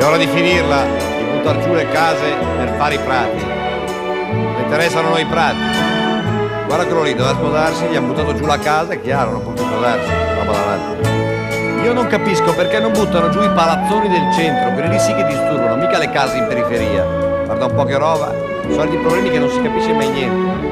È 0.03 0.05
ora 0.05 0.17
di 0.17 0.27
finirla, 0.27 0.83
di 0.83 1.23
buttar 1.31 1.59
giù 1.63 1.71
le 1.71 1.87
case 1.87 2.35
per 2.57 2.73
fare 2.75 2.95
i 2.95 2.99
prati. 2.99 3.45
Mi 3.45 4.61
interessano 4.61 5.07
noi 5.07 5.21
i 5.21 5.25
prati. 5.25 5.55
guarda 6.65 6.85
quello 6.85 7.03
lì, 7.03 7.15
doveva 7.15 7.33
sposarsi, 7.33 7.85
gli 7.85 7.95
hanno 7.95 8.07
buttato 8.07 8.33
giù 8.33 8.45
la 8.45 8.59
casa, 8.59 8.91
è 8.91 9.01
chiaro, 9.01 9.31
non 9.31 9.43
può 9.43 9.53
più 9.53 9.63
sposarsi. 9.63 10.09
Roba 10.09 10.51
davanti. 10.51 11.85
Io 11.85 11.93
non 11.93 12.07
capisco 12.07 12.53
perché 12.53 12.81
non 12.81 12.91
buttano 12.91 13.29
giù 13.29 13.41
i 13.43 13.49
palazzoni 13.53 14.09
del 14.09 14.33
centro, 14.33 14.73
quelli 14.73 14.89
lì 14.89 14.99
sì 14.99 15.13
che 15.13 15.23
disturbano, 15.25 15.77
mica 15.77 15.97
le 15.97 16.09
case 16.09 16.35
in 16.35 16.47
periferia. 16.47 17.05
Guarda 17.45 17.67
un 17.67 17.73
po' 17.73 17.85
che 17.85 17.97
roba, 17.97 18.35
soliti 18.71 18.97
problemi 18.97 19.29
che 19.29 19.39
non 19.39 19.49
si 19.49 19.61
capisce 19.61 19.93
mai 19.93 20.09
niente. 20.09 20.67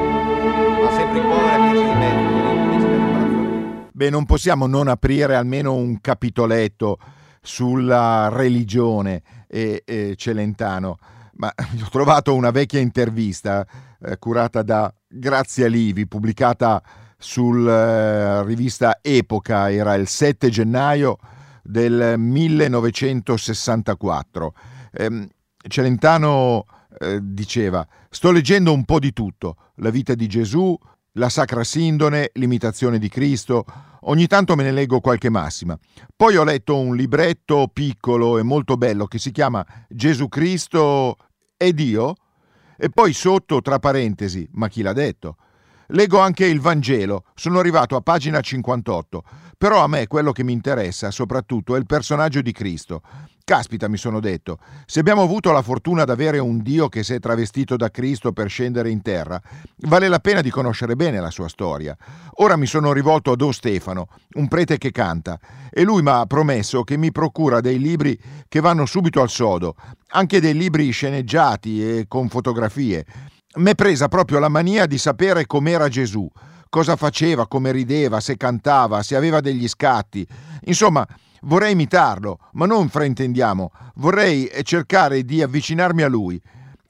Ma 0.83 0.91
sempre 0.91 1.19
i 1.19 1.21
poveri 1.21 1.53
a 1.53 1.71
dirci 1.71 1.85
di 1.85 1.93
mezzo. 1.93 3.89
Beh, 3.93 4.09
non 4.09 4.25
possiamo 4.25 4.67
non 4.67 4.89
aprire 4.89 5.37
almeno 5.37 5.73
un 5.73 6.01
capitoletto 6.01 6.97
sulla 7.41 8.29
religione 8.31 9.21
e, 9.47 9.81
e 9.85 10.15
Celentano. 10.15 10.97
Ma 11.35 11.51
ho 11.83 11.89
trovato 11.89 12.33
una 12.35 12.51
vecchia 12.51 12.79
intervista 12.79 13.65
eh, 13.99 14.17
curata 14.17 14.61
da 14.61 14.93
Grazia 15.07 15.67
Livi, 15.67 16.07
pubblicata 16.07 16.81
sulla 17.17 18.41
eh, 18.41 18.45
rivista 18.45 18.99
Epoca, 19.01 19.71
era 19.71 19.95
il 19.95 20.07
7 20.07 20.49
gennaio 20.49 21.17
del 21.63 22.15
1964. 22.17 24.53
Ehm, 24.93 25.27
Celentano 25.67 26.65
eh, 26.99 27.19
diceva, 27.21 27.87
sto 28.09 28.31
leggendo 28.31 28.73
un 28.73 28.83
po' 28.85 28.97
di 28.99 29.13
tutto, 29.13 29.57
la 29.75 29.91
vita 29.91 30.15
di 30.15 30.27
Gesù, 30.27 30.75
la 31.13 31.29
Sacra 31.29 31.63
Sindone, 31.63 32.29
l'imitazione 32.33 32.97
di 32.97 33.09
Cristo, 33.09 33.65
ogni 34.01 34.27
tanto 34.27 34.55
me 34.55 34.63
ne 34.63 34.71
leggo 34.71 35.01
qualche 35.01 35.29
massima. 35.29 35.77
Poi 36.15 36.37
ho 36.37 36.43
letto 36.43 36.77
un 36.77 36.95
libretto 36.95 37.69
piccolo 37.71 38.37
e 38.37 38.43
molto 38.43 38.77
bello 38.77 39.05
che 39.05 39.19
si 39.19 39.31
chiama 39.31 39.65
Gesù 39.89 40.29
Cristo 40.29 41.17
è 41.57 41.71
Dio 41.73 42.15
e 42.77 42.89
poi 42.89 43.13
sotto, 43.13 43.61
tra 43.61 43.79
parentesi, 43.79 44.47
ma 44.53 44.67
chi 44.67 44.81
l'ha 44.81 44.93
detto? 44.93 45.35
Leggo 45.93 46.19
anche 46.19 46.45
il 46.45 46.61
Vangelo, 46.61 47.25
sono 47.35 47.59
arrivato 47.59 47.97
a 47.97 48.01
pagina 48.01 48.39
58, 48.39 49.23
però 49.57 49.83
a 49.83 49.87
me 49.87 50.07
quello 50.07 50.31
che 50.31 50.41
mi 50.41 50.53
interessa 50.53 51.11
soprattutto 51.11 51.75
è 51.75 51.79
il 51.79 51.85
personaggio 51.85 52.41
di 52.41 52.53
Cristo. 52.53 53.01
Caspita, 53.43 53.89
mi 53.89 53.97
sono 53.97 54.21
detto, 54.21 54.59
se 54.85 55.01
abbiamo 55.01 55.21
avuto 55.21 55.51
la 55.51 55.61
fortuna 55.61 56.05
d'avere 56.05 56.39
un 56.39 56.61
Dio 56.61 56.87
che 56.87 57.03
si 57.03 57.13
è 57.15 57.19
travestito 57.19 57.75
da 57.75 57.91
Cristo 57.91 58.31
per 58.31 58.47
scendere 58.47 58.89
in 58.89 59.01
terra, 59.01 59.41
vale 59.79 60.07
la 60.07 60.19
pena 60.19 60.39
di 60.39 60.49
conoscere 60.49 60.95
bene 60.95 61.19
la 61.19 61.29
sua 61.29 61.49
storia. 61.49 61.97
Ora 62.35 62.55
mi 62.55 62.67
sono 62.67 62.93
rivolto 62.93 63.33
a 63.33 63.35
Don 63.35 63.51
Stefano, 63.51 64.07
un 64.35 64.47
prete 64.47 64.77
che 64.77 64.91
canta, 64.91 65.37
e 65.69 65.83
lui 65.83 66.01
mi 66.01 66.09
ha 66.09 66.25
promesso 66.25 66.83
che 66.83 66.95
mi 66.95 67.11
procura 67.11 67.59
dei 67.59 67.79
libri 67.79 68.17
che 68.47 68.61
vanno 68.61 68.85
subito 68.85 69.21
al 69.21 69.29
sodo, 69.29 69.75
anche 70.11 70.39
dei 70.39 70.53
libri 70.53 70.89
sceneggiati 70.91 71.85
e 71.85 72.05
con 72.07 72.29
fotografie. 72.29 73.05
M'è 73.53 73.75
presa 73.75 74.07
proprio 74.07 74.39
la 74.39 74.47
mania 74.47 74.85
di 74.85 74.97
sapere 74.97 75.45
com'era 75.45 75.89
Gesù, 75.89 76.25
cosa 76.69 76.95
faceva, 76.95 77.47
come 77.47 77.73
rideva, 77.73 78.21
se 78.21 78.37
cantava, 78.37 79.03
se 79.03 79.17
aveva 79.17 79.41
degli 79.41 79.67
scatti. 79.67 80.25
Insomma, 80.65 81.05
vorrei 81.41 81.73
imitarlo, 81.73 82.39
ma 82.53 82.65
non 82.65 82.87
fraintendiamo, 82.87 83.71
vorrei 83.95 84.49
cercare 84.63 85.23
di 85.23 85.41
avvicinarmi 85.41 86.01
a 86.01 86.07
lui. 86.07 86.41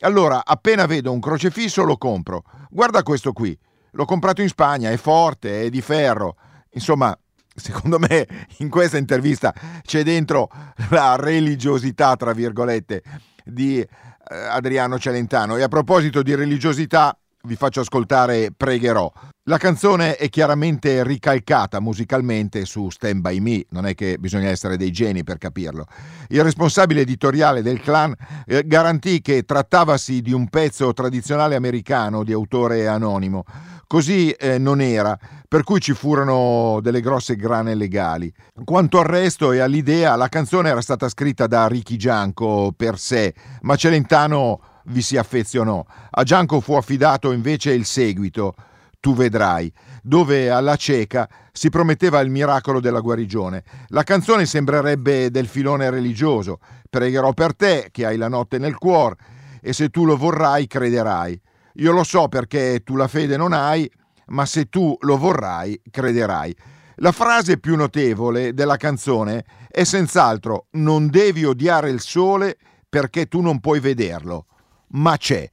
Allora, 0.02 0.46
appena 0.46 0.86
vedo 0.86 1.12
un 1.12 1.20
crocefisso 1.20 1.84
lo 1.84 1.98
compro. 1.98 2.44
Guarda 2.70 3.02
questo 3.02 3.34
qui, 3.34 3.58
l'ho 3.92 4.06
comprato 4.06 4.44
in 4.44 4.48
Spagna, 4.48 4.92
è 4.92 4.98
forte, 4.98 5.64
è 5.64 5.70
di 5.70 5.82
ferro. 5.82 6.36
Insomma, 6.74 7.18
secondo 7.56 7.98
me 7.98 8.28
in 8.58 8.70
questa 8.70 8.98
intervista 8.98 9.52
c'è 9.82 10.04
dentro 10.04 10.48
la 10.90 11.16
religiosità, 11.16 12.16
tra 12.16 12.34
virgolette, 12.34 13.02
di 13.44 13.80
eh, 13.80 13.90
Adriano 14.32 14.98
Celentano. 14.98 15.58
E 15.58 15.64
a 15.64 15.68
proposito 15.68 16.24
di 16.24 16.34
religiosità, 16.36 17.18
vi 17.44 17.56
faccio 17.56 17.82
ascoltare 17.82 18.52
Pregherò. 18.56 19.12
La 19.46 19.58
canzone 19.58 20.18
è 20.18 20.30
chiaramente 20.30 21.04
ricalcata 21.04 21.80
musicalmente 21.80 22.64
su 22.66 22.92
Stand 22.92 23.22
By 23.22 23.40
Me, 23.40 23.66
non 23.70 23.88
è 23.88 23.96
che 23.96 24.20
bisogna 24.20 24.50
essere 24.50 24.78
dei 24.78 24.92
geni 24.92 25.24
per 25.24 25.40
capirlo. 25.40 25.88
Il 26.28 26.44
responsabile 26.44 27.02
editoriale 27.02 27.64
del 27.64 27.82
clan 27.82 28.14
eh, 28.46 28.62
garantì 28.68 29.20
che 29.20 29.42
trattavasi 29.42 30.22
di 30.22 30.32
un 30.32 30.48
pezzo 30.48 30.94
tradizionale 30.94 31.56
americano 31.56 32.24
di 32.24 32.34
autore 32.34 32.88
anonimo. 32.88 33.44
Così 33.88 34.30
eh, 34.30 34.60
non 34.60 34.80
era, 34.80 35.18
per 35.48 35.64
cui 35.64 35.82
ci 35.82 35.94
furono 35.94 36.78
delle 36.80 37.02
grosse 37.02 37.36
grane 37.36 37.74
legali. 37.74 38.32
Quanto 38.64 39.00
al 39.00 39.06
resto 39.06 39.54
e 39.54 39.60
all'idea, 39.60 40.16
la 40.18 40.30
canzone 40.30 40.70
era 40.70 40.82
stata 40.82 41.10
scritta 41.10 41.48
da 41.48 41.68
Ricky 41.68 41.96
Gianco 41.96 42.74
per 42.78 43.00
sé, 43.00 43.34
ma 43.62 43.76
Celentano 43.76 44.62
vi 44.86 45.02
si 45.02 45.18
affezionò. 45.18 45.84
A 46.12 46.22
Gianco 46.22 46.60
fu 46.60 46.74
affidato 46.74 47.32
invece 47.32 47.72
il 47.72 47.86
seguito, 47.86 48.54
Tu 49.02 49.14
vedrai, 49.14 49.70
dove 50.02 50.50
alla 50.50 50.78
cieca 50.78 51.28
si 51.52 51.70
prometteva 51.70 52.22
il 52.22 52.30
miracolo 52.30 52.80
della 52.80 53.02
guarigione. 53.02 53.64
La 53.88 54.04
canzone 54.04 54.46
sembrerebbe 54.46 55.30
del 55.30 55.48
filone 55.48 55.90
religioso, 55.90 56.60
pregherò 56.90 57.34
per 57.34 57.54
te 57.54 57.90
che 57.92 58.06
hai 58.06 58.16
la 58.16 58.30
notte 58.30 58.58
nel 58.58 58.78
cuore 58.78 59.18
e 59.60 59.74
se 59.74 59.90
tu 59.90 60.06
lo 60.06 60.16
vorrai 60.16 60.68
crederai. 60.68 61.38
Io 61.76 61.92
lo 61.92 62.04
so 62.04 62.30
perché 62.30 62.82
tu 62.84 62.96
la 62.96 63.10
fede 63.10 63.36
non 63.36 63.52
hai, 63.52 63.92
ma 64.28 64.46
se 64.46 64.70
tu 64.70 64.96
lo 65.02 65.18
vorrai 65.18 65.82
crederai. 65.92 66.56
La 66.98 67.12
frase 67.12 67.60
più 67.60 67.76
notevole 67.76 68.54
della 68.54 68.78
canzone 68.78 69.44
è 69.68 69.84
senz'altro 69.84 70.68
non 70.72 71.10
devi 71.10 71.44
odiare 71.44 71.90
il 71.90 72.00
sole 72.00 72.56
perché 72.88 73.26
tu 73.26 73.42
non 73.42 73.60
puoi 73.60 73.82
vederlo 73.82 74.46
ma 74.92 75.18
c'è. 75.18 75.50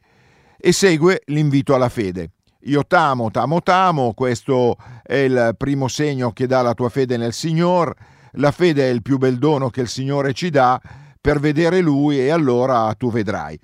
E 0.61 0.72
segue 0.72 1.22
l'invito 1.26 1.74
alla 1.74 1.88
fede. 1.88 2.32
Io 2.62 2.84
t'amo, 2.84 3.30
t'amo, 3.30 3.62
t'amo, 3.62 4.14
questo 4.14 4.76
è 5.04 5.14
il 5.14 5.54
primo 5.56 5.86
segno 5.86 6.32
che 6.32 6.48
dà 6.48 6.61
la 6.61 6.74
tua 6.74 6.88
fede 6.88 7.16
nel 7.16 7.32
Signore. 7.32 7.94
La 8.32 8.50
fede 8.50 8.88
è 8.88 8.92
il 8.92 9.00
più 9.00 9.16
bel 9.16 9.38
dono 9.38 9.70
che 9.70 9.82
il 9.82 9.88
Signore 9.88 10.32
ci 10.32 10.50
dà 10.50 10.80
per 11.20 11.38
vedere 11.38 11.80
Lui 11.80 12.18
e 12.18 12.30
allora 12.30 12.92
tu 12.94 13.12
vedrai. 13.12 13.59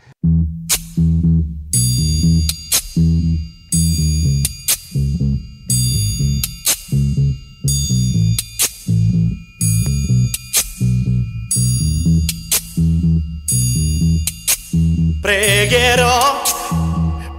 Pregherò 15.21 16.43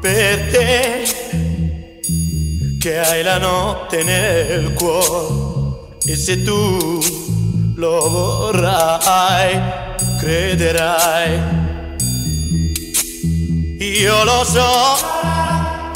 per 0.02 0.52
te 0.52 0.95
che 2.86 3.00
hai 3.00 3.24
la 3.24 3.40
notte 3.40 4.04
nel 4.04 4.74
cuore. 4.74 5.98
E 6.06 6.16
se 6.16 6.44
tu 6.44 7.00
lo 7.78 8.10
vorrai, 8.10 9.60
crederai. 10.20 11.42
Io 13.80 14.24
lo 14.24 14.44
so 14.44 14.98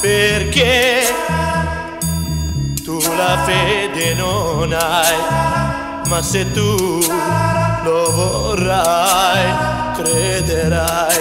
perché 0.02 1.14
tu 2.84 2.98
la 3.16 3.38
fede 3.46 4.16
non 4.16 4.74
hai, 4.74 5.18
ma 6.08 6.24
se 6.24 6.52
tu 6.52 6.76
lo 7.84 8.12
vorrai, 8.12 9.46
crederai. 9.94 11.18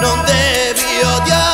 Non 0.00 0.22
devi 0.24 1.02
odiare 1.02 1.53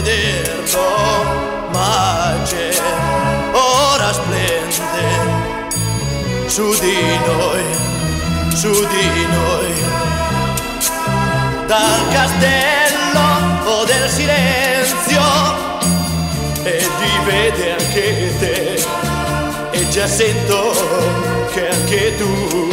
vederlo, 0.00 1.68
ma 1.72 2.36
c'è, 2.44 2.70
ora 3.52 4.12
splende 4.12 5.06
su 6.46 6.78
di 6.78 7.18
noi, 7.26 7.64
su 8.54 8.70
di 8.70 9.26
noi, 9.26 9.72
dal 11.66 12.08
castello 12.12 13.84
del 13.86 14.08
silenzio 14.08 15.22
e 16.62 16.78
ti 16.78 17.24
vede 17.24 17.72
anche 17.72 18.38
te 18.38 18.86
e 19.70 19.88
già 19.88 20.06
sento 20.06 20.72
che 21.52 21.68
anche 21.70 22.16
tu 22.16 22.68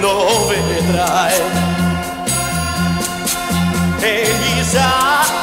lo 0.00 0.46
vedrai. 0.46 1.40
Egli 4.00 4.62
sa 4.62 5.18
che 5.24 5.37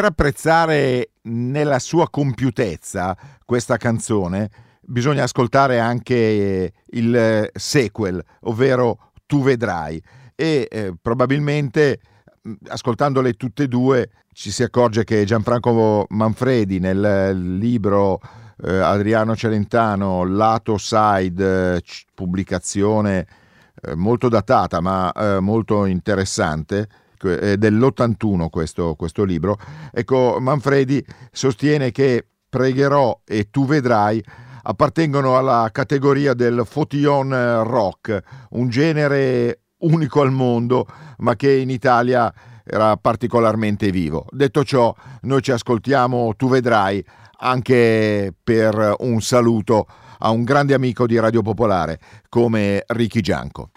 per 0.00 0.08
apprezzare 0.08 1.10
nella 1.24 1.78
sua 1.78 2.08
compiutezza 2.08 3.14
questa 3.44 3.76
canzone 3.76 4.48
bisogna 4.80 5.24
ascoltare 5.24 5.78
anche 5.78 6.72
il 6.86 7.50
sequel, 7.52 8.24
ovvero 8.44 9.10
Tu 9.26 9.42
vedrai. 9.42 10.02
E 10.34 10.66
eh, 10.70 10.94
probabilmente 11.00 12.00
ascoltandole 12.68 13.34
tutte 13.34 13.64
e 13.64 13.68
due 13.68 14.10
ci 14.32 14.50
si 14.50 14.62
accorge 14.62 15.04
che 15.04 15.24
Gianfranco 15.24 16.06
Manfredi 16.08 16.78
nel 16.78 17.58
libro 17.58 18.20
eh, 18.64 18.78
Adriano 18.78 19.36
Celentano, 19.36 20.24
lato 20.24 20.78
side, 20.78 21.74
eh, 21.76 21.82
pubblicazione 22.14 23.26
eh, 23.82 23.94
molto 23.94 24.30
datata 24.30 24.80
ma 24.80 25.12
eh, 25.12 25.40
molto 25.40 25.84
interessante, 25.84 26.88
è 27.28 27.56
dell'81 27.56 28.48
questo, 28.48 28.94
questo 28.94 29.24
libro, 29.24 29.56
ecco 29.92 30.38
Manfredi 30.40 31.04
sostiene 31.30 31.90
che 31.90 32.26
Pregherò 32.48 33.20
e 33.24 33.48
Tu 33.50 33.64
vedrai 33.64 34.22
appartengono 34.62 35.36
alla 35.36 35.68
categoria 35.72 36.34
del 36.34 36.62
Fotillon 36.66 37.62
rock, 37.64 38.20
un 38.50 38.68
genere 38.68 39.60
unico 39.78 40.20
al 40.20 40.32
mondo, 40.32 40.86
ma 41.18 41.36
che 41.36 41.52
in 41.52 41.70
Italia 41.70 42.32
era 42.64 42.96
particolarmente 42.96 43.90
vivo. 43.90 44.26
Detto 44.30 44.64
ciò, 44.64 44.94
noi 45.22 45.42
ci 45.42 45.52
ascoltiamo, 45.52 46.34
tu 46.36 46.48
vedrai, 46.48 47.04
anche 47.42 48.34
per 48.42 48.96
un 48.98 49.20
saluto 49.20 49.86
a 50.18 50.30
un 50.30 50.44
grande 50.44 50.74
amico 50.74 51.06
di 51.06 51.18
Radio 51.18 51.42
Popolare 51.42 51.98
come 52.28 52.84
Ricky 52.86 53.20
Gianco. 53.20 53.70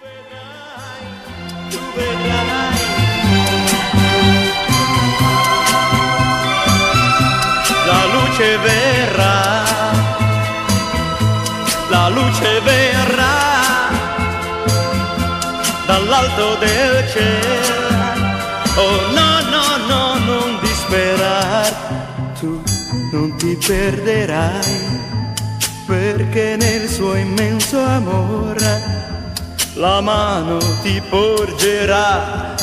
La 1.96 2.13
la 11.94 12.10
luce 12.10 12.60
verrà 12.62 13.38
dall'alto 15.86 16.56
del 16.56 17.08
cielo. 17.08 18.02
Oh 18.76 19.00
no, 19.18 19.30
no, 19.54 19.66
no, 19.92 20.04
non 20.30 20.60
disperar, 20.60 21.72
tu 22.40 22.64
non 23.12 23.36
ti 23.38 23.56
perderai, 23.56 24.76
perché 25.86 26.56
nel 26.58 26.90
suo 26.90 27.14
immenso 27.16 27.80
amore 27.80 28.74
la 29.76 30.02
mano 30.02 30.58
ti 30.82 31.00
porgerà, 31.08 32.56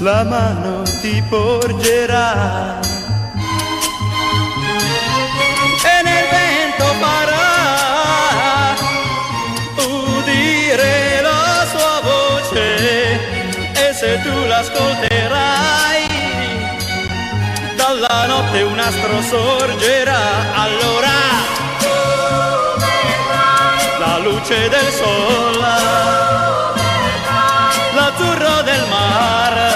la 0.00 0.24
mano 0.24 0.82
ti 1.00 1.22
porgerà. 1.28 2.97
L'ascolterai 14.58 16.06
dalla 17.76 18.26
notte 18.26 18.62
un 18.62 18.76
astro 18.76 19.22
sorgerà 19.22 20.22
allora 20.52 21.16
la 24.00 24.18
luce 24.18 24.68
del 24.68 24.90
sole 25.00 25.76
l'azzurro 27.94 28.62
del 28.62 28.84
mare 28.88 29.67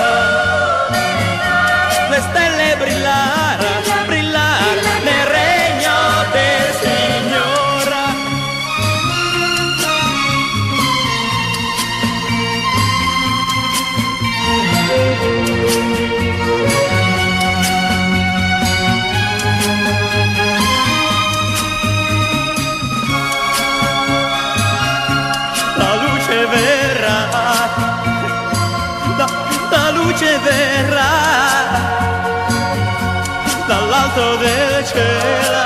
dall'alto 34.15 34.37
del 34.37 34.85
cielo. 34.87 35.63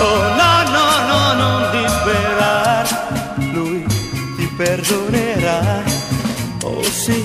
Oh 0.00 0.22
no 0.34 0.52
no 0.70 0.86
no 1.06 1.32
non 1.34 1.70
disperar. 1.70 2.86
Lui 3.52 3.84
ti 4.36 4.46
perdonerà. 4.56 5.82
Oh 6.62 6.82
sì 6.82 7.24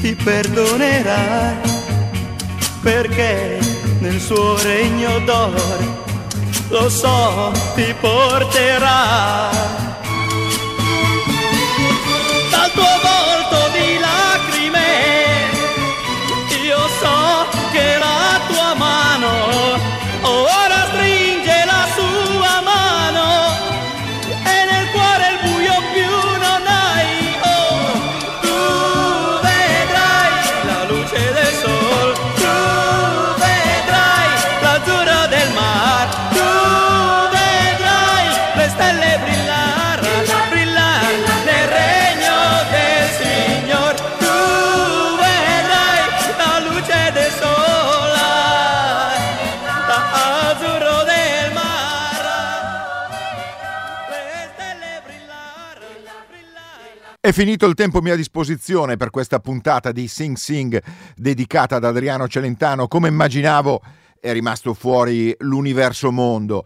ti 0.00 0.14
perdonerà. 0.14 1.54
Perché 2.82 3.58
nel 4.00 4.20
suo 4.20 4.56
regno 4.62 5.18
d'oro 5.20 6.04
lo 6.68 6.88
so 6.88 7.52
ti 7.74 7.94
porterà 8.00 9.85
mano 18.78 19.32
ora 20.22 20.80
È 57.26 57.32
finito 57.32 57.66
il 57.66 57.74
tempo 57.74 57.98
a 57.98 58.02
mia 58.02 58.14
disposizione 58.14 58.96
per 58.96 59.10
questa 59.10 59.40
puntata 59.40 59.90
di 59.90 60.06
Sing 60.06 60.36
Sing 60.36 60.80
dedicata 61.16 61.74
ad 61.74 61.84
Adriano 61.84 62.28
Celentano. 62.28 62.86
Come 62.86 63.08
immaginavo 63.08 63.82
è 64.20 64.30
rimasto 64.30 64.74
fuori 64.74 65.34
l'universo 65.38 66.12
mondo. 66.12 66.64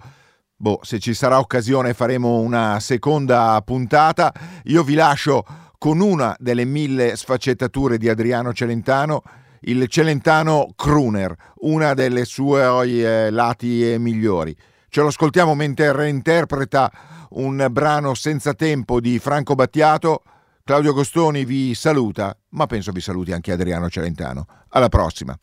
Boh, 0.55 0.81
se 0.83 0.99
ci 0.99 1.15
sarà 1.15 1.39
occasione 1.39 1.95
faremo 1.95 2.41
una 2.41 2.79
seconda 2.79 3.59
puntata. 3.65 4.35
Io 4.65 4.83
vi 4.83 4.93
lascio 4.93 5.47
con 5.79 6.01
una 6.01 6.37
delle 6.39 6.67
mille 6.67 7.17
sfaccettature 7.17 7.97
di 7.97 8.11
Adriano 8.11 8.53
Celentano, 8.53 9.23
il 9.61 9.89
Celentano 9.89 10.75
Crooner, 10.77 11.35
una 11.61 11.95
delle 11.95 12.27
sue 12.27 12.67
eh, 12.85 13.31
lati 13.31 13.97
migliori. 13.99 14.55
Ce 14.91 15.01
lo 15.01 15.07
ascoltiamo 15.07 15.55
mentre 15.55 15.91
reinterpreta 15.91 16.93
un 17.31 17.67
brano 17.71 18.13
senza 18.13 18.53
tempo 18.53 19.01
di 19.01 19.19
Franco 19.19 19.55
Battiato. 19.55 20.23
Claudio 20.65 20.93
Gostoni 20.93 21.45
vi 21.45 21.75
saluta, 21.75 22.37
ma 22.51 22.67
penso 22.67 22.93
vi 22.93 23.01
saluti 23.01 23.33
anche 23.33 23.53
Adriano 23.53 23.89
Celentano. 23.89 24.47
Alla 24.69 24.89
prossima. 24.89 25.37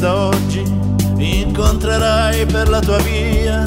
Da 0.00 0.14
oggi 0.14 0.62
incontrerai 1.18 2.46
per 2.46 2.70
la 2.70 2.80
tua 2.80 2.96
via, 3.00 3.62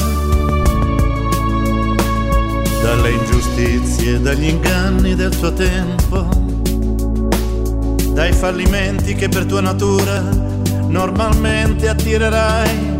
dalle 2.81 3.11
ingiustizie, 3.11 4.19
dagli 4.19 4.47
inganni 4.47 5.13
del 5.13 5.37
tuo 5.37 5.53
tempo, 5.53 6.27
dai 8.13 8.33
fallimenti 8.33 9.13
che 9.13 9.29
per 9.29 9.45
tua 9.45 9.61
natura 9.61 10.21
normalmente 10.87 11.87
attirerai 11.87 12.95